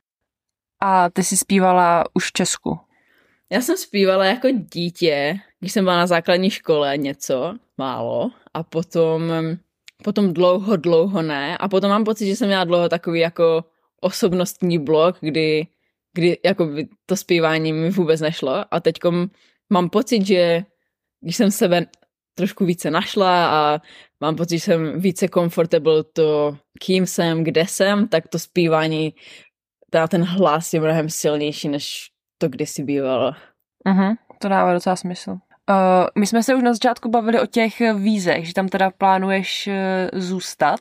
[0.82, 2.89] a ty jsi zpívala už v Česku?
[3.52, 9.32] Já jsem zpívala jako dítě, když jsem byla na základní škole něco, málo, a potom,
[10.04, 11.58] potom dlouho, dlouho ne.
[11.58, 13.64] A potom mám pocit, že jsem měla dlouho takový jako
[14.00, 15.66] osobnostní blok, kdy,
[16.14, 16.68] kdy jako
[17.06, 18.74] to zpívání mi vůbec nešlo.
[18.74, 18.96] A teď
[19.70, 20.64] mám pocit, že
[21.20, 21.86] když jsem sebe
[22.34, 23.80] trošku více našla a
[24.20, 29.14] mám pocit, že jsem více comfortable to, kým jsem, kde jsem, tak to zpívání,
[30.08, 32.09] ten hlas je mnohem silnější, než
[32.40, 33.34] to kdysi bývalo.
[33.86, 35.30] Uh-huh, to dává docela smysl.
[35.30, 35.36] Uh,
[36.18, 40.20] my jsme se už na začátku bavili o těch vízech, že tam teda plánuješ uh,
[40.20, 40.80] zůstat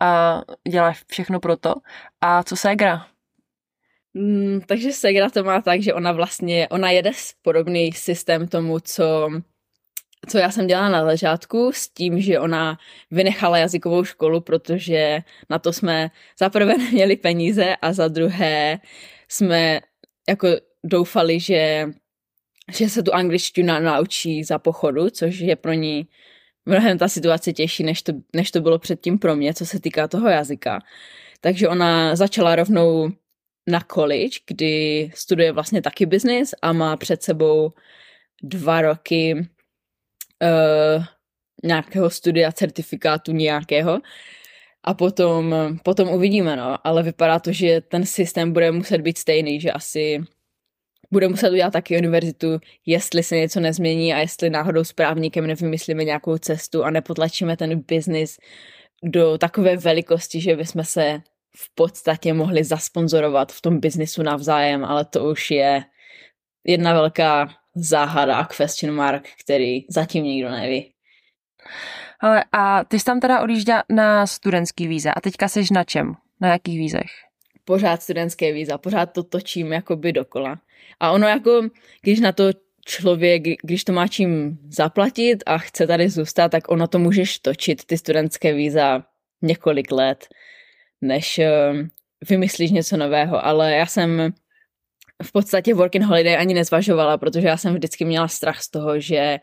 [0.00, 1.74] a děláš všechno pro to.
[2.20, 3.06] A co Segra?
[4.14, 7.10] Mm, takže Segra to má tak, že ona vlastně, ona jede
[7.42, 9.28] podobný systém tomu, co
[10.28, 12.78] co já jsem dělala na ležátku s tím, že ona
[13.10, 18.78] vynechala jazykovou školu, protože na to jsme za prvé neměli peníze a za druhé
[19.28, 19.80] jsme
[20.28, 20.48] jako
[20.86, 21.88] doufali, že,
[22.72, 26.08] že se tu angličtinu naučí za pochodu, což je pro ní
[26.66, 30.08] mnohem ta situace těžší, než to, než to bylo předtím pro mě, co se týká
[30.08, 30.80] toho jazyka.
[31.40, 33.10] Takže ona začala rovnou
[33.66, 37.72] na college, kdy studuje vlastně taky business a má před sebou
[38.42, 41.04] dva roky uh,
[41.64, 44.00] nějakého studia, certifikátu nějakého
[44.84, 46.78] a potom, potom uvidíme, no.
[46.86, 50.24] Ale vypadá to, že ten systém bude muset být stejný, že asi
[51.10, 56.04] bude muset udělat taky univerzitu, jestli se něco nezmění a jestli náhodou s právníkem nevymyslíme
[56.04, 58.38] nějakou cestu a nepotlačíme ten biznis
[59.02, 61.20] do takové velikosti, že bychom se
[61.56, 65.84] v podstatě mohli zasponzorovat v tom biznisu navzájem, ale to už je
[66.64, 70.92] jedna velká záhada a question mark, který zatím nikdo neví.
[72.20, 76.14] Ale a ty jsi tam teda odjížděla na studentský víza a teďka seš na čem?
[76.40, 77.10] Na jakých vízech?
[77.64, 80.58] Pořád studentské víza, pořád to točím jakoby dokola.
[81.00, 81.62] A ono jako,
[82.02, 82.50] když na to
[82.86, 87.84] člověk, když to má čím zaplatit a chce tady zůstat, tak ono to můžeš točit,
[87.84, 89.02] ty studentské víza,
[89.42, 90.28] několik let,
[91.00, 91.86] než uh,
[92.28, 93.44] vymyslíš něco nového.
[93.44, 94.32] Ale já jsem
[95.22, 99.38] v podstatě working holiday ani nezvažovala, protože já jsem vždycky měla strach z toho, že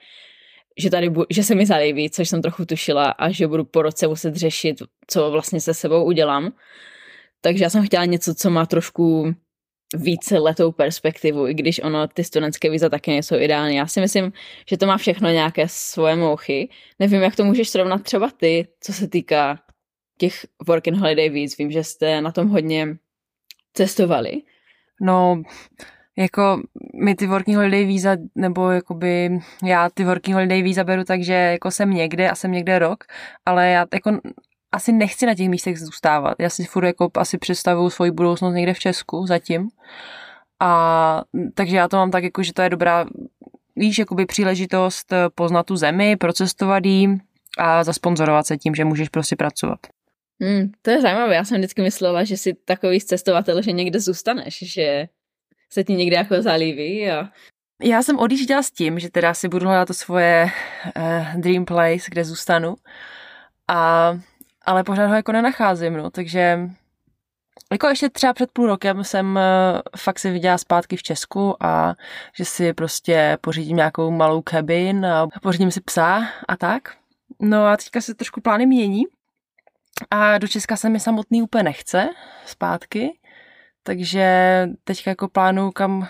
[0.77, 3.81] že, tady bu- že se mi zalíbí, což jsem trochu tušila a že budu po
[3.81, 6.53] roce muset řešit, co vlastně se sebou udělám.
[7.41, 9.33] Takže já jsem chtěla něco, co má trošku
[9.93, 13.75] více letou perspektivu, i když ono, ty studentské víza taky nejsou ideální.
[13.75, 14.33] Já si myslím,
[14.69, 16.69] že to má všechno nějaké svoje mouchy.
[16.99, 19.59] Nevím, jak to můžeš srovnat třeba ty, co se týká
[20.17, 21.57] těch work and holiday víz.
[21.57, 22.87] Vím, že jste na tom hodně
[23.73, 24.41] cestovali.
[25.01, 25.43] No,
[26.17, 26.61] jako
[27.03, 31.33] my ty working holiday víza, nebo jakoby já ty working holiday víza beru tak, že
[31.33, 33.03] jako jsem někde a jsem někde rok,
[33.45, 34.19] ale já jako
[34.73, 36.35] asi nechci na těch místech zůstávat.
[36.39, 39.69] Já si furt jako asi představuju svoji budoucnost někde v Česku zatím.
[40.59, 43.05] A takže já to mám tak, jako, že to je dobrá,
[43.75, 47.17] víš, jakoby příležitost poznat tu zemi, procestovat jí
[47.57, 49.79] a zasponzorovat se tím, že můžeš prostě pracovat.
[50.41, 51.35] Hmm, to je zajímavé.
[51.35, 55.07] Já jsem vždycky myslela, že si takový cestovatel, že někde zůstaneš, že
[55.69, 57.29] se ti někde jako zalíbí a
[57.83, 60.51] já jsem odjížděla s tím, že teda si budu hledat to svoje
[60.97, 62.75] uh, dream place, kde zůstanu.
[63.67, 64.13] A,
[64.63, 66.59] ale pořád ho jako nenacházím, no, takže
[67.71, 69.41] jako ještě třeba před půl rokem jsem uh,
[69.97, 71.95] fakt si viděla zpátky v Česku a
[72.37, 76.95] že si prostě pořídím nějakou malou cabin a pořídím si psa a tak.
[77.39, 79.03] No a teďka se trošku plány mění
[80.11, 82.09] a do Česka se mi samotný úplně nechce
[82.45, 83.19] zpátky,
[83.83, 86.07] takže teďka jako plánuju kam,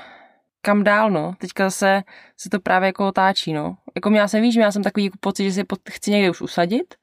[0.61, 1.35] kam dál, no.
[1.37, 2.03] Teďka se,
[2.37, 3.77] se to právě jako otáčí, no.
[3.95, 6.95] Jako já jsem víš, já jsem takový jako pocit, že si chci někde už usadit,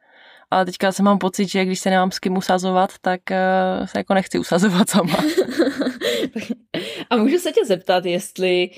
[0.50, 3.98] ale teďka se mám pocit, že když se nemám s kým usazovat, tak uh, se
[3.98, 5.16] jako nechci usazovat sama.
[7.10, 8.70] a můžu se tě zeptat, jestli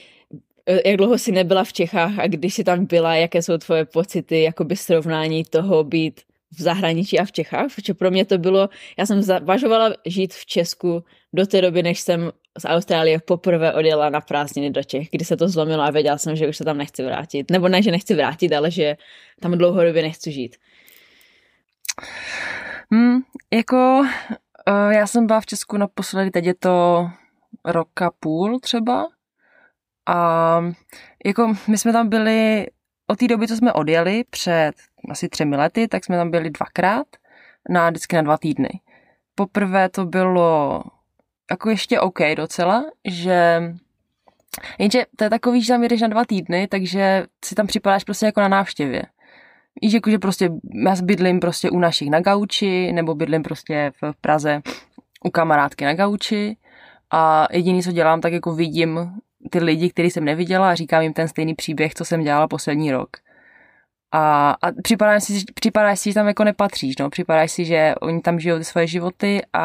[0.67, 3.85] eh, jak dlouho jsi nebyla v Čechách a když jsi tam byla, jaké jsou tvoje
[3.85, 6.21] pocity, jakoby srovnání toho být
[6.59, 8.69] v zahraničí a v Čechách, protože pro mě to bylo,
[8.99, 14.11] já jsem zvažovala žít v Česku do té doby, než jsem z Austrálie poprvé odjela
[14.11, 16.79] na prázdniny do Čech, kdy se to zlomilo a věděla jsem, že už se tam
[16.79, 17.51] nechci vrátit.
[17.51, 18.97] Nebo ne, že nechci vrátit, ale že
[19.41, 20.57] tam dlouhodobě nechci žít.
[22.91, 23.21] Hmm,
[23.53, 23.99] jako
[24.69, 27.09] uh, já jsem byla v Česku naposledy, teď je to
[27.65, 29.07] roka půl třeba.
[30.07, 30.61] A
[31.27, 32.67] jako my jsme tam byli
[33.07, 34.73] od té doby, co jsme odjeli před
[35.11, 37.07] asi třemi lety, tak jsme tam byli dvakrát,
[37.69, 38.81] na vždycky na dva týdny.
[39.35, 40.83] Poprvé to bylo
[41.51, 43.63] jako ještě OK docela, že
[44.79, 48.27] Jenže to je takový, že tam jedeš na dva týdny, takže si tam připadáš prostě
[48.27, 49.03] jako na návštěvě.
[49.81, 50.51] Víš, jako, že prostě
[50.87, 54.63] já bydlím prostě u našich na gauči, nebo bydlím prostě v Praze
[55.25, 56.57] u kamarádky na gauči
[57.11, 59.11] a jediný, co dělám, tak jako vidím
[59.51, 62.93] ty lidi, který jsem neviděla a říkám jim ten stejný příběh, co jsem dělala poslední
[62.93, 63.11] rok.
[64.13, 67.11] A, a připadáš si, připadáš si, že tam jako nepatříš, no.
[67.11, 69.63] Připadáš si, že oni tam žijou ty svoje životy a,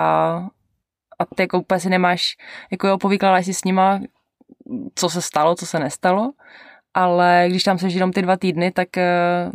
[1.19, 2.37] a ty jako úplně si nemáš,
[2.71, 3.99] jako jo, povykládáš si s nima,
[4.95, 6.31] co se stalo, co se nestalo,
[6.93, 9.51] ale když tam seš jenom ty dva týdny, tak uh,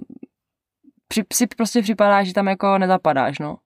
[1.12, 3.56] při, si prostě připadá, že tam jako nezapadáš, no.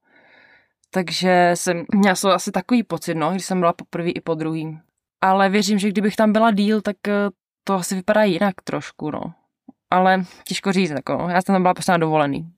[0.90, 4.78] Takže jsem měla jsem asi takový pocit, no, když jsem byla poprvé i po druhý.
[5.20, 7.12] Ale věřím, že kdybych tam byla díl, tak uh,
[7.64, 9.20] to asi vypadá jinak trošku, no.
[9.90, 12.50] Ale těžko říct, jako, já jsem tam byla prostě na dovolený.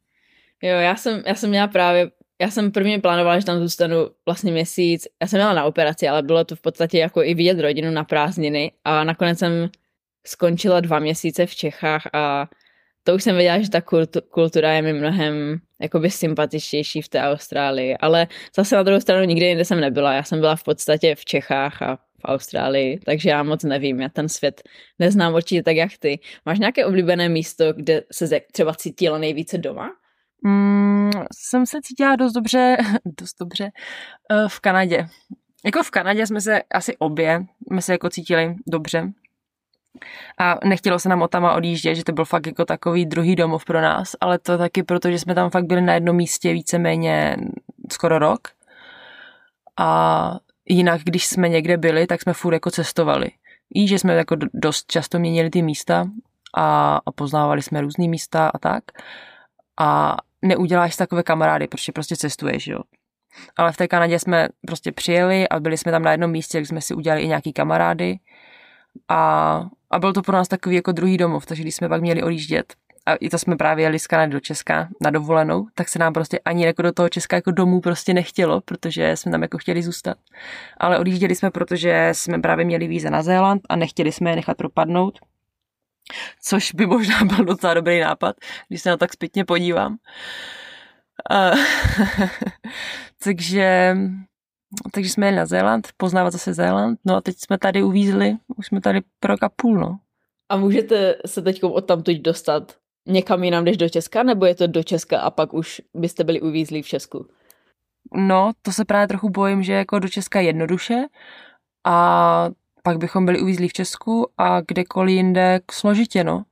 [0.62, 2.11] Jo, já jsem, já jsem měla právě
[2.41, 5.07] já jsem prvně plánovala, že tam zůstanu vlastně měsíc.
[5.22, 8.05] Já jsem měla na operaci, ale bylo to v podstatě jako i vidět rodinu na
[8.05, 9.70] prázdniny a nakonec jsem
[10.26, 12.49] skončila dva měsíce v Čechách a
[13.09, 13.81] to už jsem věděla, že ta
[14.31, 19.47] kultura je mi mnohem jakoby sympatičtější v té Austrálii, ale zase na druhou stranu nikdy
[19.47, 20.13] jinde jsem nebyla.
[20.13, 24.09] Já jsem byla v podstatě v Čechách a v Austrálii, takže já moc nevím, já
[24.09, 24.63] ten svět
[24.99, 26.21] neznám určitě tak, jak ty.
[26.47, 29.91] Máš nějaké oblíbené místo, kde se třeba cítila nejvíce doma?
[30.45, 32.77] Mm, jsem se cítila dost dobře,
[33.21, 33.71] dost dobře
[34.33, 35.07] uh, v Kanadě.
[35.65, 37.41] Jako v Kanadě jsme se asi obě,
[37.71, 39.13] jsme se jako cítili dobře.
[40.38, 43.64] A nechtělo se nám o tam odjíždět, že to byl fakt jako takový druhý domov
[43.64, 47.36] pro nás, ale to taky proto, že jsme tam fakt byli na jednom místě víceméně
[47.92, 48.49] skoro rok.
[49.78, 50.38] A
[50.68, 53.30] jinak, když jsme někde byli, tak jsme furt jako cestovali.
[53.74, 56.07] I že jsme jako dost často měnili ty místa
[56.57, 58.84] a, a poznávali jsme různé místa a tak.
[59.80, 62.78] A neuděláš takové kamarády, protože prostě cestuješ, jo.
[63.57, 66.66] Ale v té Kanadě jsme prostě přijeli a byli jsme tam na jednom místě, kde
[66.66, 68.18] jsme si udělali i nějaký kamarády
[69.09, 72.22] a, a byl to pro nás takový jako druhý domov, takže když jsme pak měli
[72.22, 72.74] odjíždět,
[73.09, 76.12] a i to jsme právě jeli z Kanady do Česka na dovolenou, tak se nám
[76.12, 79.82] prostě ani jako do toho Česka jako domů prostě nechtělo, protože jsme tam jako chtěli
[79.82, 80.18] zůstat.
[80.76, 84.57] Ale odjížděli jsme, protože jsme právě měli víze na Zéland a nechtěli jsme je nechat
[84.57, 85.18] propadnout,
[86.42, 88.36] což by možná byl docela dobrý nápad,
[88.68, 89.96] když se na tak zpětně podívám.
[91.30, 91.59] Uh,
[93.24, 93.96] takže,
[94.93, 98.66] takže jsme jeli na Zéland, poznávat zase Zéland, no a teď jsme tady uvízli, už
[98.66, 99.99] jsme tady pro rok a půl, no.
[100.49, 102.77] A můžete se teď odtamtud dostat
[103.09, 106.41] někam jinam než do Česka, nebo je to do Česka a pak už byste byli
[106.41, 107.27] uvízli v Česku?
[108.14, 111.05] No, to se právě trochu bojím, že jako do Česka jednoduše
[111.85, 112.49] a
[112.83, 116.45] pak bychom byli uvízli v Česku a kdekoliv jinde složitě, no.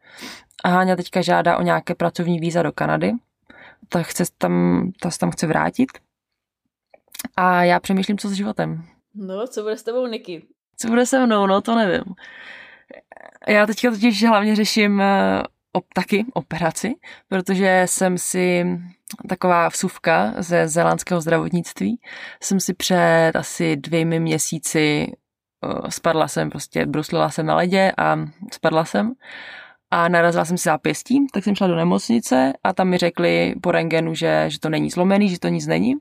[0.64, 3.12] A Háňa teďka žádá o nějaké pracovní víza do Kanady,
[3.88, 5.88] tak chce tam, ta se tam chce vrátit.
[7.36, 8.84] A já přemýšlím, co s životem.
[9.14, 10.46] No, co bude s tebou, Niky?
[10.76, 12.04] Co bude se mnou, no, to nevím.
[13.48, 15.42] Já teďka totiž hlavně řeším eh,
[15.72, 16.94] op, taky operaci,
[17.28, 18.66] protože jsem si
[19.28, 22.00] taková vsuvka ze zelandského zdravotnictví.
[22.42, 25.12] Jsem si před asi dvěmi měsíci
[25.64, 28.16] Eh, spadla jsem, prostě bruslila jsem na ledě a
[28.52, 29.12] spadla jsem
[29.90, 33.72] a narazila jsem si zápěstí, tak jsem šla do nemocnice a tam mi řekli po
[33.72, 35.94] rengenu, že, že to není zlomený, že to nic není.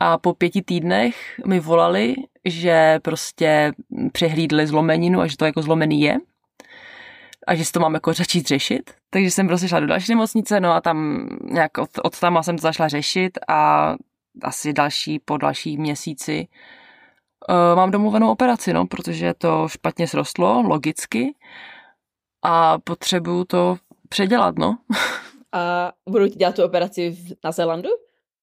[0.00, 1.16] A po pěti týdnech
[1.46, 2.14] mi volali,
[2.44, 3.72] že prostě
[4.12, 6.16] přehlídli zlomeninu a že to jako zlomený je
[7.46, 8.90] a že si to mám jako začít řešit.
[9.10, 12.56] Takže jsem prostě šla do další nemocnice, no a tam nějak od, od tam jsem
[12.56, 13.94] to zašla řešit a
[14.42, 16.48] asi další, po další měsíci
[17.48, 21.34] uh, mám domluvenou operaci, no, protože to špatně srostlo, logicky,
[22.44, 23.76] a potřebuju to
[24.08, 24.78] předělat, no.
[25.52, 27.88] A budou ti dělat tu operaci v, na Zélandu?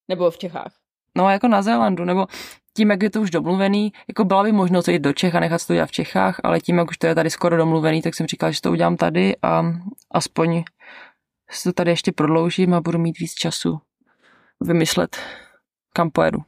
[0.08, 0.74] Nebo v Čechách?
[1.18, 2.28] No, jako na Zélandu, nebo
[2.74, 5.68] tím, jak je to už domluvený, jako byla by možnost jít do Čech a nechat
[5.68, 8.28] to dělat v Čechách, ale tím, jak už to je tady skoro domluvený, tak jsem
[8.28, 9.64] říkal, že to udělám tady a
[10.12, 10.64] aspoň
[11.50, 13.82] si to tady ještě prodloužím a budu mít víc času
[14.62, 15.18] vymyslet,
[15.94, 16.40] kam pojedu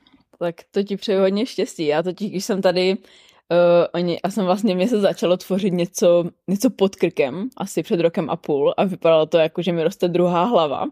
[0.43, 1.85] tak to ti přeju hodně štěstí.
[1.85, 2.97] Já totiž, když jsem tady,
[3.51, 7.99] uh, oni, já jsem vlastně, mě se začalo tvořit něco, něco pod krkem, asi před
[7.99, 10.85] rokem a půl a vypadalo to jako, že mi roste druhá hlava.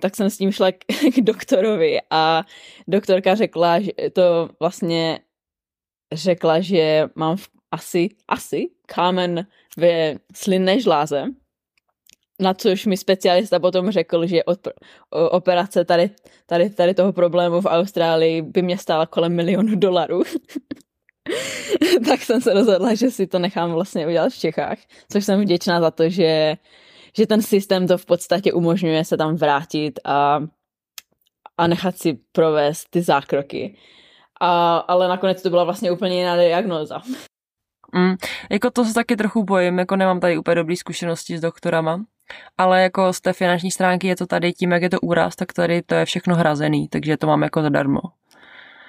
[0.00, 0.76] Tak jsem s tím šla k,
[1.14, 2.44] k doktorovi a
[2.88, 5.20] doktorka řekla, že to vlastně
[6.12, 11.26] řekla, že mám v, asi, asi kámen ve slinné žláze,
[12.40, 14.68] na což mi specialista potom řekl, že od,
[15.10, 16.10] operace tady,
[16.46, 20.22] tady, tady toho problému v Austrálii by mě stála kolem milionu dolarů.
[22.08, 24.78] tak jsem se rozhodla, že si to nechám vlastně udělat v Čechách,
[25.12, 26.56] což jsem vděčná za to, že,
[27.16, 30.40] že ten systém to v podstatě umožňuje se tam vrátit a,
[31.58, 33.76] a nechat si provést ty zákroky.
[34.40, 37.02] A, ale nakonec to byla vlastně úplně jiná diagnóza.
[37.92, 38.16] Mm,
[38.50, 42.04] jako to se taky trochu bojím, jako nemám tady úplně dobrý zkušenosti s doktorama,
[42.58, 45.52] ale jako z té finanční stránky je to tady tím, jak je to úraz, tak
[45.52, 48.00] tady to je všechno hrazený, takže to mám jako zadarmo.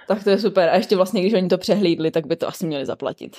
[0.07, 0.69] Tak to je super.
[0.69, 3.37] A ještě vlastně, když oni to přehlídli, tak by to asi měli zaplatit.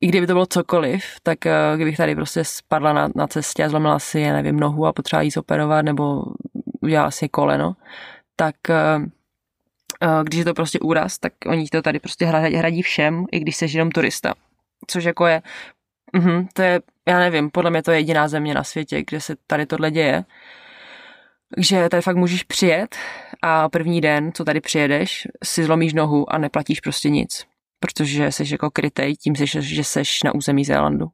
[0.00, 3.68] I kdyby to bylo cokoliv, tak eh, kdybych tady prostě spadla na, na cestě a
[3.68, 6.24] zlomila si, já nevím, nohu a potřeba jí operovat nebo
[6.80, 7.76] udělala si koleno,
[8.36, 8.98] tak eh,
[10.02, 13.56] eh, když je to prostě úraz, tak oni to tady prostě hradí, všem, i když
[13.56, 14.34] jsi jenom turista.
[14.86, 15.42] Což jako je,
[16.14, 19.36] uh, to je, já nevím, podle mě to je jediná země na světě, kde se
[19.46, 20.24] tady tohle děje.
[21.54, 22.96] Takže tady fakt můžeš přijet
[23.42, 27.46] a první den, co tady přijedeš, si zlomíš nohu a neplatíš prostě nic.
[27.80, 31.06] Protože jsi jako krytej tím, že jsi na území Zélandu.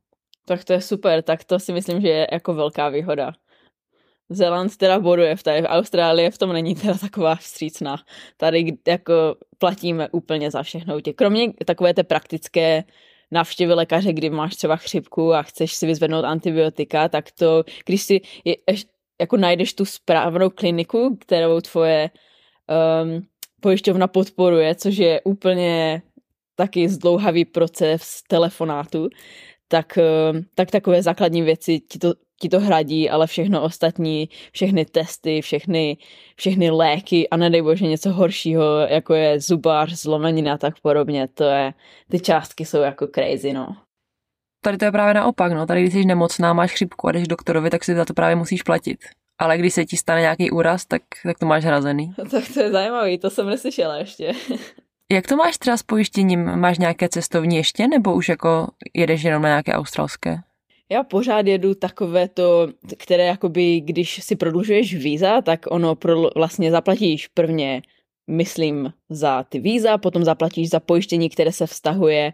[0.47, 3.33] Tak to je super, tak to si myslím, že je jako velká výhoda.
[4.29, 7.97] Zéland teda boduje v té, Austrálie v tom není teda taková vstřícná.
[8.37, 9.13] Tady jako
[9.59, 10.99] platíme úplně za všechno.
[11.15, 12.85] Kromě takové té praktické
[13.31, 18.21] navštěvy lékaře, kdy máš třeba chřipku a chceš si vyzvednout antibiotika, tak to, když si
[18.45, 18.57] je,
[19.23, 22.11] jako najdeš tu správnou kliniku, kterou tvoje
[23.03, 23.23] um,
[23.61, 26.03] pojišťovna podporuje, což je úplně
[26.55, 29.09] taky zdlouhavý proces telefonátu,
[29.69, 29.99] tak,
[30.33, 35.41] um, tak takové základní věci ti to, ti to hradí, ale všechno ostatní, všechny testy,
[35.41, 35.97] všechny,
[36.37, 41.45] všechny léky a nedej bože něco horšího, jako je zubář, zlomenina a tak podobně, to
[41.45, 41.75] je,
[42.11, 43.77] ty částky jsou jako crazy, no.
[44.65, 45.67] Tady to je právě naopak, no.
[45.67, 48.63] Tady, když jsi nemocná, máš chřipku a jdeš doktorovi, tak si za to právě musíš
[48.63, 48.99] platit.
[49.39, 52.15] Ale když se ti stane nějaký úraz, tak, tak to máš hrazený.
[52.31, 54.33] Tak to je zajímavý, to jsem neslyšela ještě.
[55.13, 56.57] Jak to máš třeba s pojištěním?
[56.57, 60.39] Máš nějaké cestovní ještě, nebo už jako jedeš jenom na nějaké australské?
[60.91, 66.71] Já pořád jedu takové to, které jakoby, když si prodlužuješ víza, tak ono pro, vlastně
[66.71, 67.83] zaplatíš prvně,
[68.31, 72.33] myslím, za ty víza, potom zaplatíš za pojištění, které se vztahuje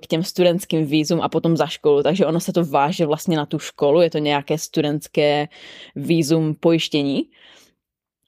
[0.00, 3.46] k těm studentským vízum a potom za školu, takže ono se to váže vlastně na
[3.46, 5.48] tu školu, je to nějaké studentské
[5.96, 7.22] vízum pojištění.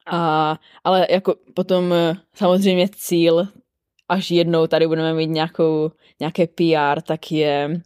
[0.06, 3.48] A, ale jako potom eh, samozřejmě cíl,
[4.08, 5.90] až jednou tady budeme mít nějakou,
[6.20, 7.80] nějaké PR, tak je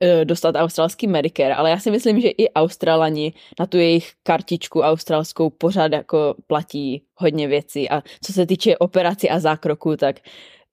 [0.00, 4.80] eh, dostat australský Medicare, ale já si myslím, že i Australani na tu jejich kartičku
[4.80, 7.90] australskou pořád jako platí hodně věcí.
[7.90, 10.16] A co se týče operací a zákroku, tak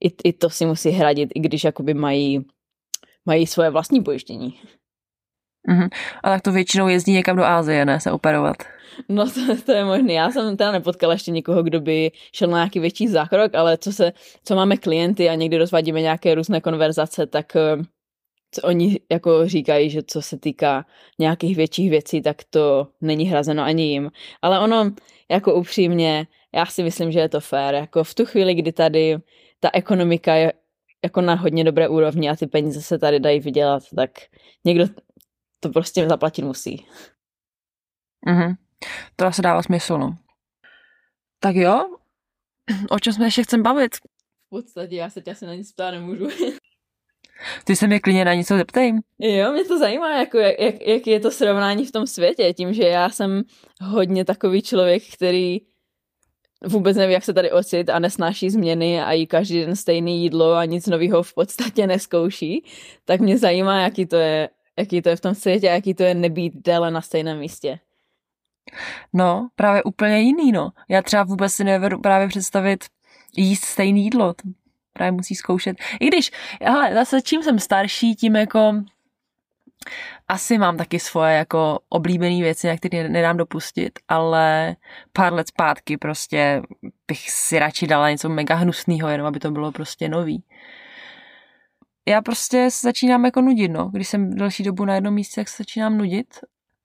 [0.04, 2.46] i, i to si musí hradit, i když jakoby mají,
[3.26, 4.60] mají svoje vlastní pojištění.
[5.70, 5.90] Mm-hmm.
[6.24, 8.58] A tak to většinou jezdí někam do Ázie, ne, se operovat.
[9.10, 10.14] No to, to je možné.
[10.14, 13.94] Já jsem teda nepotkala ještě někoho, kdo by šel na nějaký větší zákrok, ale co,
[13.94, 17.84] se, co máme klienty a někdy rozvádíme nějaké různé konverzace, tak eh,
[18.52, 20.86] co oni jako říkají, že co se týká
[21.20, 24.12] nějakých větších věcí, tak to není hrazeno ani jim.
[24.42, 24.92] Ale ono,
[25.32, 27.76] jako upřímně, já si myslím, že je to fér.
[27.76, 29.18] Jako v tu chvíli, kdy tady
[29.60, 30.54] ta ekonomika je
[31.04, 34.12] jako na hodně dobré úrovni a ty peníze se tady dají vydělat, tak
[34.66, 34.86] někdo
[35.60, 36.86] to prostě zaplatit musí.
[38.26, 38.54] Mhm.
[39.16, 40.18] To asi dává smysl, no.
[41.40, 41.98] Tak jo,
[42.90, 43.96] o čem jsme ještě chcem bavit?
[43.96, 46.28] V podstatě já se tě asi na nic ptát nemůžu.
[47.64, 48.94] Ty se mě klidně na něco zeptej.
[49.20, 52.74] Jo, mě to zajímá, jako jak, jak, jak je to srovnání v tom světě, tím,
[52.74, 53.44] že já jsem
[53.82, 55.62] hodně takový člověk, který
[56.66, 60.54] vůbec neví, jak se tady ocit a nesnáší změny a jí každý den stejný jídlo
[60.54, 62.64] a nic nového v podstatě neskouší,
[63.06, 64.50] tak mě zajímá, jaký to je,
[64.80, 67.80] jaký to je v tom světě a jaký to je nebýt déle na stejném místě.
[69.14, 70.70] No, právě úplně jiný, no.
[70.90, 72.86] Já třeba vůbec si nevedu právě představit
[73.36, 74.34] jíst stejné jídlo.
[74.94, 75.78] Právě musí zkoušet.
[76.00, 76.32] I když,
[76.66, 78.74] ale zase čím jsem starší, tím jako
[80.28, 84.76] asi mám taky svoje jako oblíbené věci, na které nedám dopustit, ale
[85.14, 86.62] pár let zpátky prostě
[87.08, 90.44] bych si radši dala něco mega hnusného, jenom aby to bylo prostě nový.
[92.08, 93.90] Já prostě se začínám jako nudit, no.
[93.90, 96.28] Když jsem delší dobu na jednom místě, tak se začínám nudit.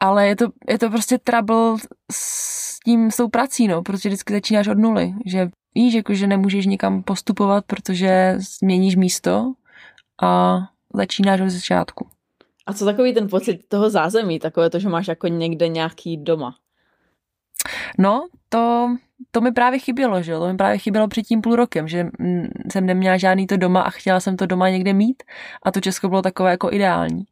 [0.00, 1.76] Ale je to, je to prostě trouble
[2.12, 6.26] s tím, s tou prací, no, protože vždycky začínáš od nuly, že víš, jako, že
[6.26, 9.52] nemůžeš nikam postupovat, protože změníš místo
[10.22, 10.58] a
[10.94, 12.13] začínáš od začátku.
[12.66, 16.54] A co takový ten pocit toho zázemí, takové to, že máš jako někde nějaký doma?
[17.98, 18.88] No, to,
[19.30, 22.06] to mi právě chybělo, že To mi právě chybělo před tím půl rokem, že
[22.72, 25.22] jsem neměla žádný to doma a chtěla jsem to doma někde mít
[25.62, 27.24] a to Česko bylo takové jako ideální.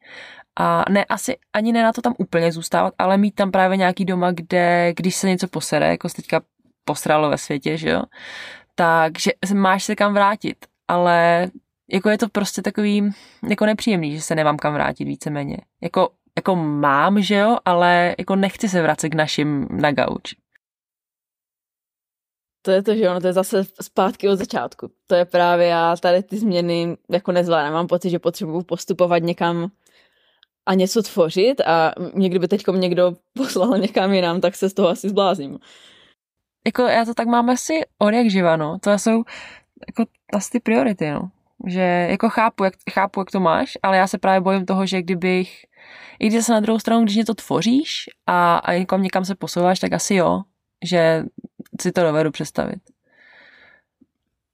[0.56, 4.04] A ne, asi ani ne na to tam úplně zůstávat, ale mít tam právě nějaký
[4.04, 6.40] doma, kde, když se něco posere, jako se teďka
[6.84, 8.02] posralo ve světě, že jo,
[8.74, 10.56] takže máš se kam vrátit,
[10.88, 11.46] ale
[11.90, 13.10] jako je to prostě takový
[13.50, 15.56] jako nepříjemný, že se nemám kam vrátit víceméně.
[15.80, 20.34] Jako, jako mám, že jo, ale jako nechci se vracet k našim na gauč.
[22.62, 24.90] to je to, že ono to je zase zpátky od začátku.
[25.06, 27.72] To je právě já tady ty změny jako nezvládám.
[27.72, 29.70] Mám pocit, že potřebuji postupovat někam
[30.66, 34.88] a něco tvořit a někdy by teď někdo poslal někam jinam, tak se z toho
[34.88, 35.58] asi zblázním.
[36.66, 38.78] Jako já to tak mám asi od jak živa, no.
[38.78, 39.24] To jsou
[39.88, 41.30] jako asi ty priority, no.
[41.66, 45.02] Že jako chápu jak, chápu, jak to máš, ale já se právě bojím toho, že
[45.02, 45.64] kdybych,
[46.18, 49.78] i když se na druhou stranu, když něco tvoříš a, a někam někam se posouváš,
[49.80, 50.42] tak asi jo,
[50.84, 51.24] že
[51.80, 52.78] si to dovedu představit.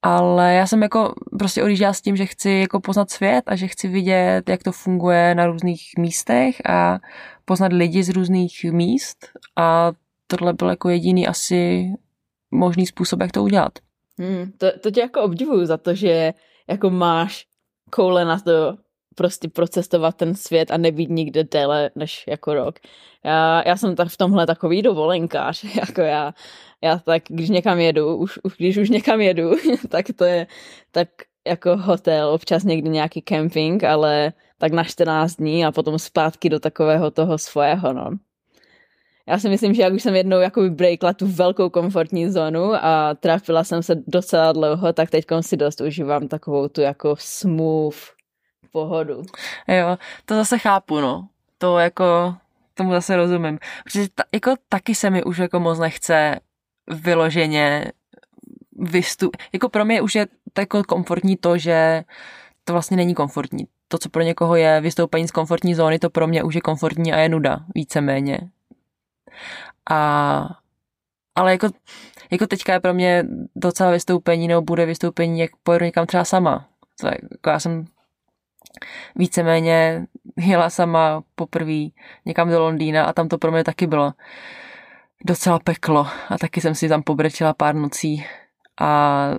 [0.02, 3.68] Ale já jsem jako prostě odjížděla s tím, že chci jako poznat svět a že
[3.68, 6.98] chci vidět, jak to funguje na různých místech a
[7.44, 9.92] poznat lidi z různých míst a
[10.26, 11.90] tohle byl jako jediný asi
[12.50, 13.72] možný způsob, jak to udělat.
[14.18, 16.32] Hmm, to, to tě jako obdivuju za to, že
[16.68, 17.46] jako máš
[17.90, 18.78] koule na to
[19.14, 22.78] prostě procestovat ten svět a nebýt nikde déle než jako rok.
[23.24, 26.34] Já, já jsem tak v tomhle takový dovolenkář, jako já,
[26.82, 29.50] já tak, když někam jedu, už, už když už někam jedu,
[29.88, 30.46] tak to je
[30.90, 31.08] tak
[31.46, 36.60] jako hotel, občas někdy nějaký camping, ale tak na 14 dní a potom zpátky do
[36.60, 38.10] takového toho svého, no.
[39.28, 43.14] Já si myslím, že jak už jsem jednou jakoby breakla tu velkou komfortní zónu a
[43.14, 47.96] trafila jsem se docela dlouho, tak teď si dost užívám takovou tu jako smooth
[48.72, 49.22] pohodu.
[49.68, 51.28] Jo, to zase chápu, no.
[51.58, 52.34] To jako,
[52.74, 53.58] tomu zase rozumím.
[53.84, 56.40] Protože ta, jako taky se mi už jako moc nechce
[56.90, 57.92] vyloženě
[58.78, 59.36] vystup.
[59.52, 62.04] Jako pro mě už je to jako komfortní to, že
[62.64, 63.66] to vlastně není komfortní.
[63.88, 67.12] To, co pro někoho je vystoupení z komfortní zóny, to pro mě už je komfortní
[67.12, 68.38] a je nuda, víceméně.
[69.90, 70.60] A,
[71.34, 71.68] ale jako,
[72.30, 73.24] jako teďka je pro mě
[73.56, 76.68] docela vystoupení, nebo bude vystoupení, jak pojedu někam třeba sama.
[77.04, 77.86] Je, jako já jsem
[79.16, 81.86] víceméně jela sama poprvé
[82.24, 84.12] někam do Londýna a tam to pro mě taky bylo
[85.24, 86.06] docela peklo.
[86.28, 88.24] A taky jsem si tam pobrečila pár nocí
[88.80, 89.30] a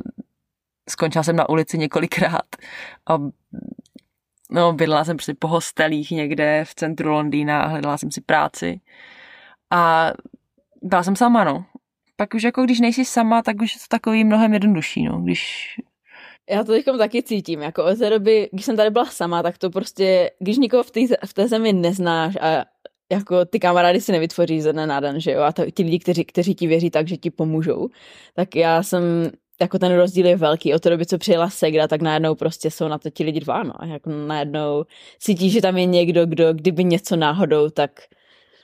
[0.89, 2.45] skončila jsem na ulici několikrát.
[3.09, 3.17] A
[4.51, 8.81] no, bydlela jsem prostě po hostelích někde v centru Londýna a hledala jsem si práci
[9.71, 10.11] a
[10.81, 11.65] byla jsem sama, no.
[12.15, 15.21] Pak už jako když nejsi sama, tak už je to takový mnohem jednodušší, no.
[15.21, 15.75] Když
[16.49, 19.57] já to teďkom taky cítím, jako od té doby, když jsem tady byla sama, tak
[19.57, 22.65] to prostě, když nikoho v té, v té zemi neznáš a
[23.11, 25.99] jako ty kamarády si nevytvoří ze dne na den, že jo, a to, ti lidi,
[25.99, 27.89] kteří, kteří ti věří tak, že ti pomůžou,
[28.33, 29.03] tak já jsem,
[29.61, 32.87] jako ten rozdíl je velký, od té doby, co přijela Segra, tak najednou prostě jsou
[32.87, 34.85] na to ti lidi dva, no, jako najednou
[35.19, 37.91] cítí, že tam je někdo, kdo, kdyby něco náhodou, tak,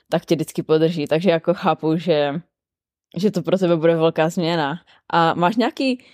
[0.09, 2.41] tak tě vždycky podrží, takže jako chápu, že,
[3.17, 4.79] že to pro tebe bude velká změna.
[5.09, 6.05] A máš nějaký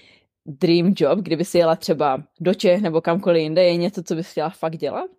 [0.45, 4.31] dream job, kdyby si jela třeba do Čech nebo kamkoliv jinde, je něco, co bys
[4.31, 5.09] chtěla fakt dělat?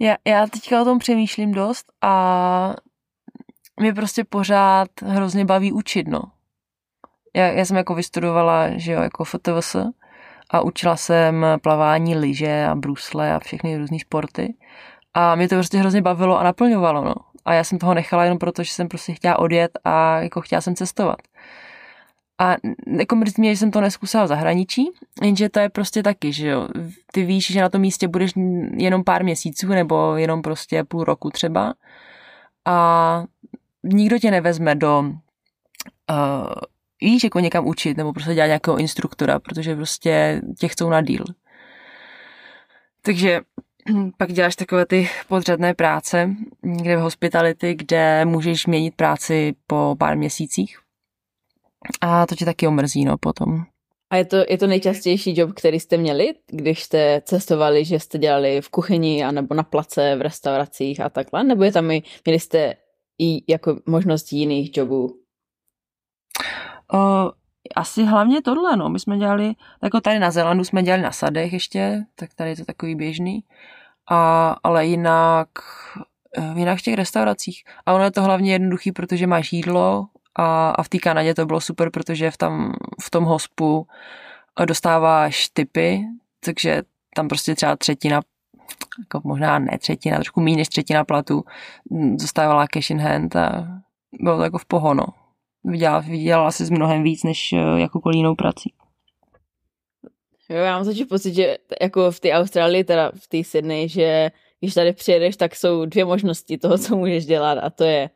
[0.00, 2.74] Já, já teďka o tom přemýšlím dost a
[3.80, 6.22] mě prostě pořád hrozně baví učit, no.
[7.36, 9.76] Já, já jsem jako vystudovala, že jo, jako FTVS
[10.50, 14.54] a učila jsem plavání, lyže a brusle a všechny různé sporty.
[15.14, 17.14] A mě to prostě hrozně bavilo a naplňovalo, no.
[17.44, 20.60] A já jsem toho nechala jenom proto, že jsem prostě chtěla odjet a jako chtěla
[20.60, 21.16] jsem cestovat.
[22.38, 22.56] A
[22.98, 24.90] jako mrzí mě, že jsem to neskusila v zahraničí,
[25.22, 26.68] jenže to je prostě taky, že jo.
[27.12, 28.32] Ty víš, že na tom místě budeš
[28.76, 31.74] jenom pár měsíců nebo jenom prostě půl roku třeba
[32.64, 33.24] a
[33.82, 35.00] nikdo tě nevezme do
[36.10, 36.54] uh,
[37.00, 41.24] víš, jako někam učit nebo prostě dělat nějakého instruktora, protože prostě tě chcou na díl.
[43.02, 43.40] Takže
[44.18, 46.30] pak děláš takové ty podřadné práce,
[46.62, 50.78] kde v hospitality, kde můžeš měnit práci po pár měsících
[52.00, 53.64] a to tě taky omrzí, no, potom.
[54.10, 58.18] A je to, je to nejčastější job, který jste měli, když jste cestovali, že jste
[58.18, 61.44] dělali v kuchyni anebo na place, v restauracích a takhle?
[61.44, 62.74] Nebo je tam i, měli jste
[63.18, 65.08] i jako možnost jiných jobů?
[66.94, 67.32] O,
[67.76, 68.88] asi hlavně tohle, no.
[68.88, 72.56] My jsme dělali, jako tady na Zelandu jsme dělali na sadech ještě, tak tady je
[72.56, 73.44] to takový běžný.
[74.10, 75.48] A, ale jinak,
[76.38, 77.64] eh, jinak v těch restauracích.
[77.86, 80.06] A ono je to hlavně jednoduchý, protože máš jídlo,
[80.36, 83.86] a, a v té Kanadě to bylo super, protože v, tam, v tom hospu
[84.64, 86.04] dostáváš typy,
[86.44, 86.82] takže
[87.14, 88.20] tam prostě třeba třetina,
[88.98, 91.44] jako možná ne třetina, trošku méně než třetina platu
[92.16, 93.68] dostávala cash in hand a
[94.20, 95.06] bylo to jako v pohono.
[95.64, 98.72] Vydělala, vydělala si s mnohem víc než eh, jakoukoliv jinou prací.
[100.50, 104.30] Jo, já mám začít pocit, že jako v té Austrálii, teda v té Sydney, že
[104.60, 108.10] když tady přijedeš, tak jsou dvě možnosti toho, co můžeš dělat a to je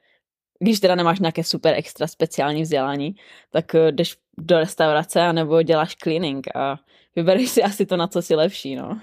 [0.61, 3.15] když teda nemáš nějaké super extra speciální vzdělání,
[3.51, 6.77] tak eh, jdeš do restaurace anebo děláš cleaning a
[7.17, 9.01] vybereš si asi to, na co si lepší, no.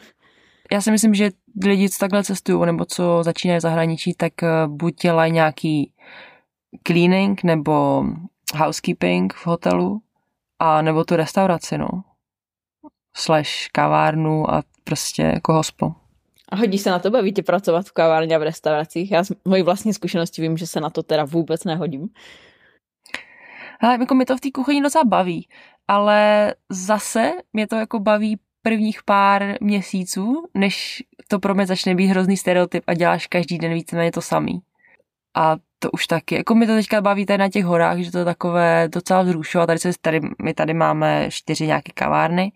[0.72, 1.32] Já si myslím, že
[1.66, 5.92] lidi, co takhle cestují nebo co začínají v zahraničí, tak eh, buď dělají nějaký
[6.88, 8.04] cleaning nebo
[8.54, 10.02] housekeeping v hotelu,
[10.60, 11.88] A nebo tu restauraci, no.
[13.16, 15.92] Slash kavárnu a prostě jako hospo.
[16.50, 19.12] A hodí se na to, baví tě pracovat v kavárně a v restauracích?
[19.12, 22.10] Já z mojí vlastní zkušenosti vím, že se na to teda vůbec nehodím.
[23.82, 25.48] Ale jako mi to v té kuchyni docela baví,
[25.88, 32.08] ale zase mě to jako baví prvních pár měsíců, než to pro mě začne být
[32.08, 34.62] hrozný stereotyp a děláš každý den víceméně to samý.
[35.36, 36.36] A to už taky.
[36.36, 39.66] Jako mi to teďka baví tady na těch horách, že to je takové docela vzrušo.
[39.66, 42.52] Tady, se, tady, my tady máme čtyři nějaké kavárny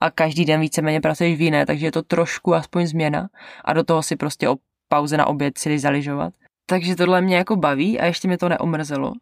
[0.00, 3.28] a každý den víceméně pracuješ v jiné, takže je to trošku aspoň změna
[3.64, 4.56] a do toho si prostě o
[4.88, 6.34] pauze na oběd si zaližovat.
[6.66, 9.12] Takže tohle mě jako baví a ještě mě to neomrzelo.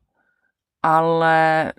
[0.83, 1.73] Ale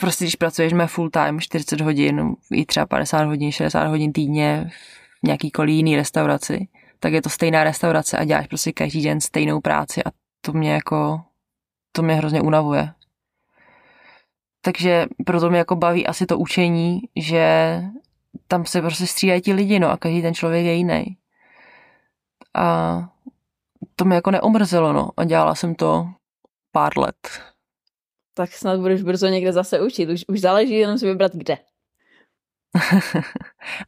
[0.00, 4.70] prostě když pracuješ full time, 40 hodin, i třeba 50 hodin, 60 hodin týdně
[5.24, 6.68] v nějakýkoliv jiný restauraci,
[7.00, 10.10] tak je to stejná restaurace a děláš prostě každý den stejnou práci a
[10.42, 11.20] to mě jako,
[11.92, 12.94] to mě hrozně unavuje.
[14.60, 17.76] Takže proto mě jako baví asi to učení, že
[18.48, 21.16] tam se prostě střídají ti lidi, no a každý ten člověk je jiný.
[22.54, 23.08] A
[23.96, 26.08] to mě jako neomrzelo, no a dělala jsem to
[26.72, 27.42] pár let.
[28.34, 31.58] Tak snad budeš brzo někde zase učit, už, už záleží jenom si vybrat kde.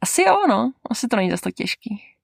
[0.01, 2.14] Asi jo, no, asi to není zase tak těžký.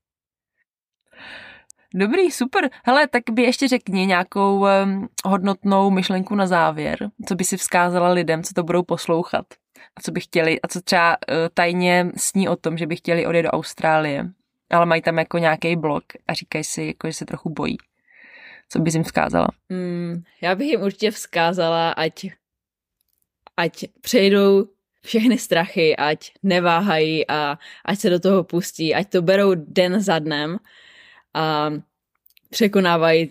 [1.94, 2.70] Dobrý, super.
[2.86, 8.10] Hele, tak by ještě řekni nějakou um, hodnotnou myšlenku na závěr, co by si vzkázala
[8.10, 9.46] lidem, co to budou poslouchat
[9.96, 13.26] a co by chtěli, a co třeba uh, tajně sní o tom, že by chtěli
[13.26, 14.30] odjet do Austrálie,
[14.70, 17.78] ale mají tam jako nějaký blog a říkají si, jako, že se trochu bojí.
[18.70, 19.48] Co bys jim vzkázala?
[19.70, 22.26] Mm, já bych jim určitě vzkázala, ať,
[23.58, 24.66] ať přejdou
[25.02, 30.20] všechny strachy, ať neváhají a ať se do toho pustí, ať to berou den za
[30.20, 30.58] dnem
[31.34, 31.72] a
[32.50, 33.30] překonávají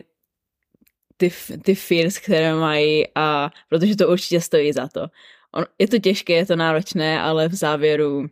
[1.16, 1.30] ty,
[1.62, 5.06] ty fears, které mají a protože to určitě stojí za to.
[5.52, 8.26] On, je to těžké, je to náročné, ale v závěru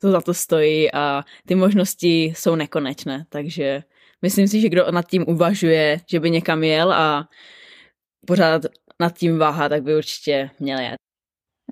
[0.00, 3.82] to za to stojí a ty možnosti jsou nekonečné, takže
[4.22, 7.28] myslím si, že kdo nad tím uvažuje, že by někam jel a
[8.26, 8.62] pořád
[9.00, 10.96] nad tím váha, tak by určitě měl jet.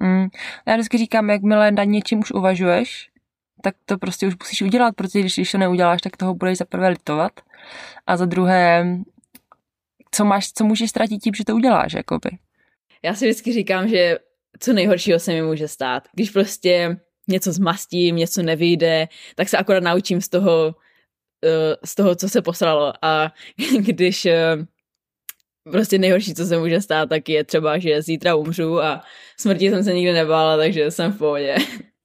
[0.03, 0.27] Mm.
[0.67, 3.11] Já vždycky říkám, jakmile nad něčím už uvažuješ,
[3.67, 6.65] tak to prostě už musíš udělat, protože když, když to neuděláš, tak toho budeš za
[6.65, 7.33] prvé litovat
[8.07, 8.87] a za druhé,
[10.11, 12.31] co máš, co můžeš ztratit tím, že to uděláš, jakoby.
[13.03, 14.19] Já si vždycky říkám, že
[14.61, 16.09] co nejhoršího se mi může stát.
[16.15, 16.97] Když prostě
[17.29, 20.75] něco zmastím, něco nevyjde, tak se akorát naučím z toho,
[21.45, 22.93] eh, z toho, co se posralo.
[23.03, 23.33] A
[23.79, 24.57] když eh,
[25.71, 29.03] prostě nejhorší, co se může stát, tak je třeba, že zítra umřu a
[29.37, 31.57] smrti jsem se nikdy nebála, takže jsem v pohodě.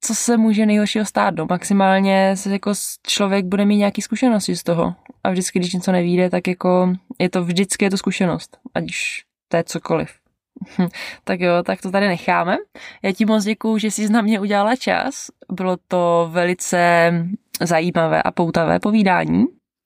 [0.00, 1.34] Co se může nejhoršího stát?
[1.34, 2.72] No, maximálně se jako
[3.06, 4.94] člověk bude mít nějaký zkušenosti z toho.
[5.24, 8.58] A vždycky, když něco nevíde, tak jako je to vždycky je to zkušenost.
[8.74, 10.10] Ať už to je cokoliv.
[11.24, 12.56] tak jo, tak to tady necháme.
[13.02, 15.26] Já ti moc děkuju, že jsi na mě udělala čas.
[15.52, 17.12] Bylo to velice
[17.60, 19.44] zajímavé a poutavé povídání.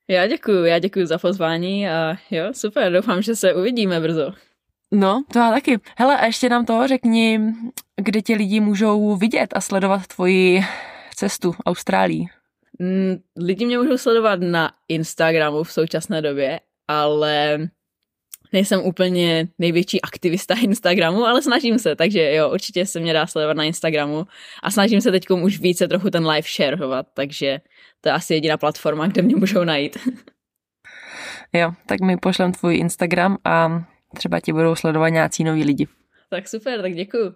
[0.09, 4.33] Já děkuju, já děkuju za pozvání a jo, super, doufám, že se uvidíme brzo.
[4.95, 5.80] No, to já taky.
[5.97, 7.40] Hele, a ještě nám to řekni,
[7.97, 10.64] kde tě lidi můžou vidět a sledovat tvoji
[11.14, 12.26] cestu Austrálii.
[12.78, 17.59] Mm, lidi mě můžou sledovat na Instagramu v současné době, ale
[18.53, 23.57] nejsem úplně největší aktivista Instagramu, ale snažím se, takže jo, určitě se mě dá sledovat
[23.57, 24.26] na Instagramu
[24.62, 27.61] a snažím se teď už více trochu ten live shareovat, takže
[28.01, 29.99] to je asi jediná platforma, kde mě můžou najít.
[31.57, 33.84] Jo, tak mi pošlem tvůj Instagram a
[34.15, 35.89] třeba ti budou sledovat nějací noví lidi.
[36.31, 37.35] Tak super, tak děkuju.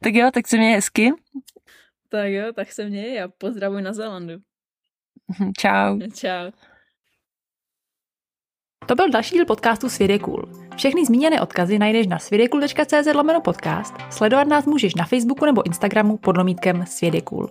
[0.00, 1.12] tak jo, tak se mě hezky.
[2.08, 4.34] Tak jo, tak se měj a pozdravuj na Zélandu.
[5.58, 5.98] Čau.
[6.14, 6.50] Čau.
[8.88, 10.68] To byl další díl podcastu Svět je cool.
[10.76, 16.16] Všechny zmíněné odkazy najdeš na svědekul.cz lomeno podcast, sledovat nás můžeš na Facebooku nebo Instagramu
[16.16, 17.50] pod lomítkem Svět je cool.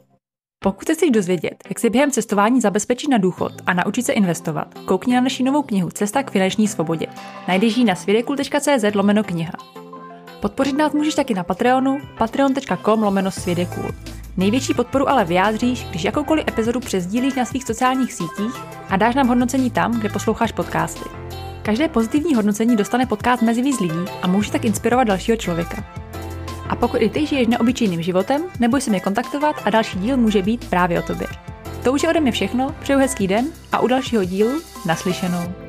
[0.63, 4.73] Pokud se chceš dozvědět, jak si během cestování zabezpečit na důchod a naučit se investovat,
[4.85, 7.07] koukni na naši novou knihu Cesta k finanční svobodě.
[7.47, 9.53] Najdeš ji na svědekul.cz lomeno kniha.
[10.41, 13.91] Podpořit nás můžeš taky na Patreonu patreon.com lomeno svědekul.
[14.37, 18.55] Největší podporu ale vyjádříš, když jakoukoliv epizodu přezdílíš na svých sociálních sítích
[18.89, 21.09] a dáš nám hodnocení tam, kde posloucháš podcasty.
[21.61, 26.06] Každé pozitivní hodnocení dostane podcast mezi víc lidí a může tak inspirovat dalšího člověka.
[26.69, 30.41] A pokud i ty žiješ neobyčejným životem, neboj se mě kontaktovat a další díl může
[30.41, 31.27] být právě o tobě.
[31.83, 35.66] To už je ode mě všechno, přeju hezký den a u dalšího dílu naslyšenou.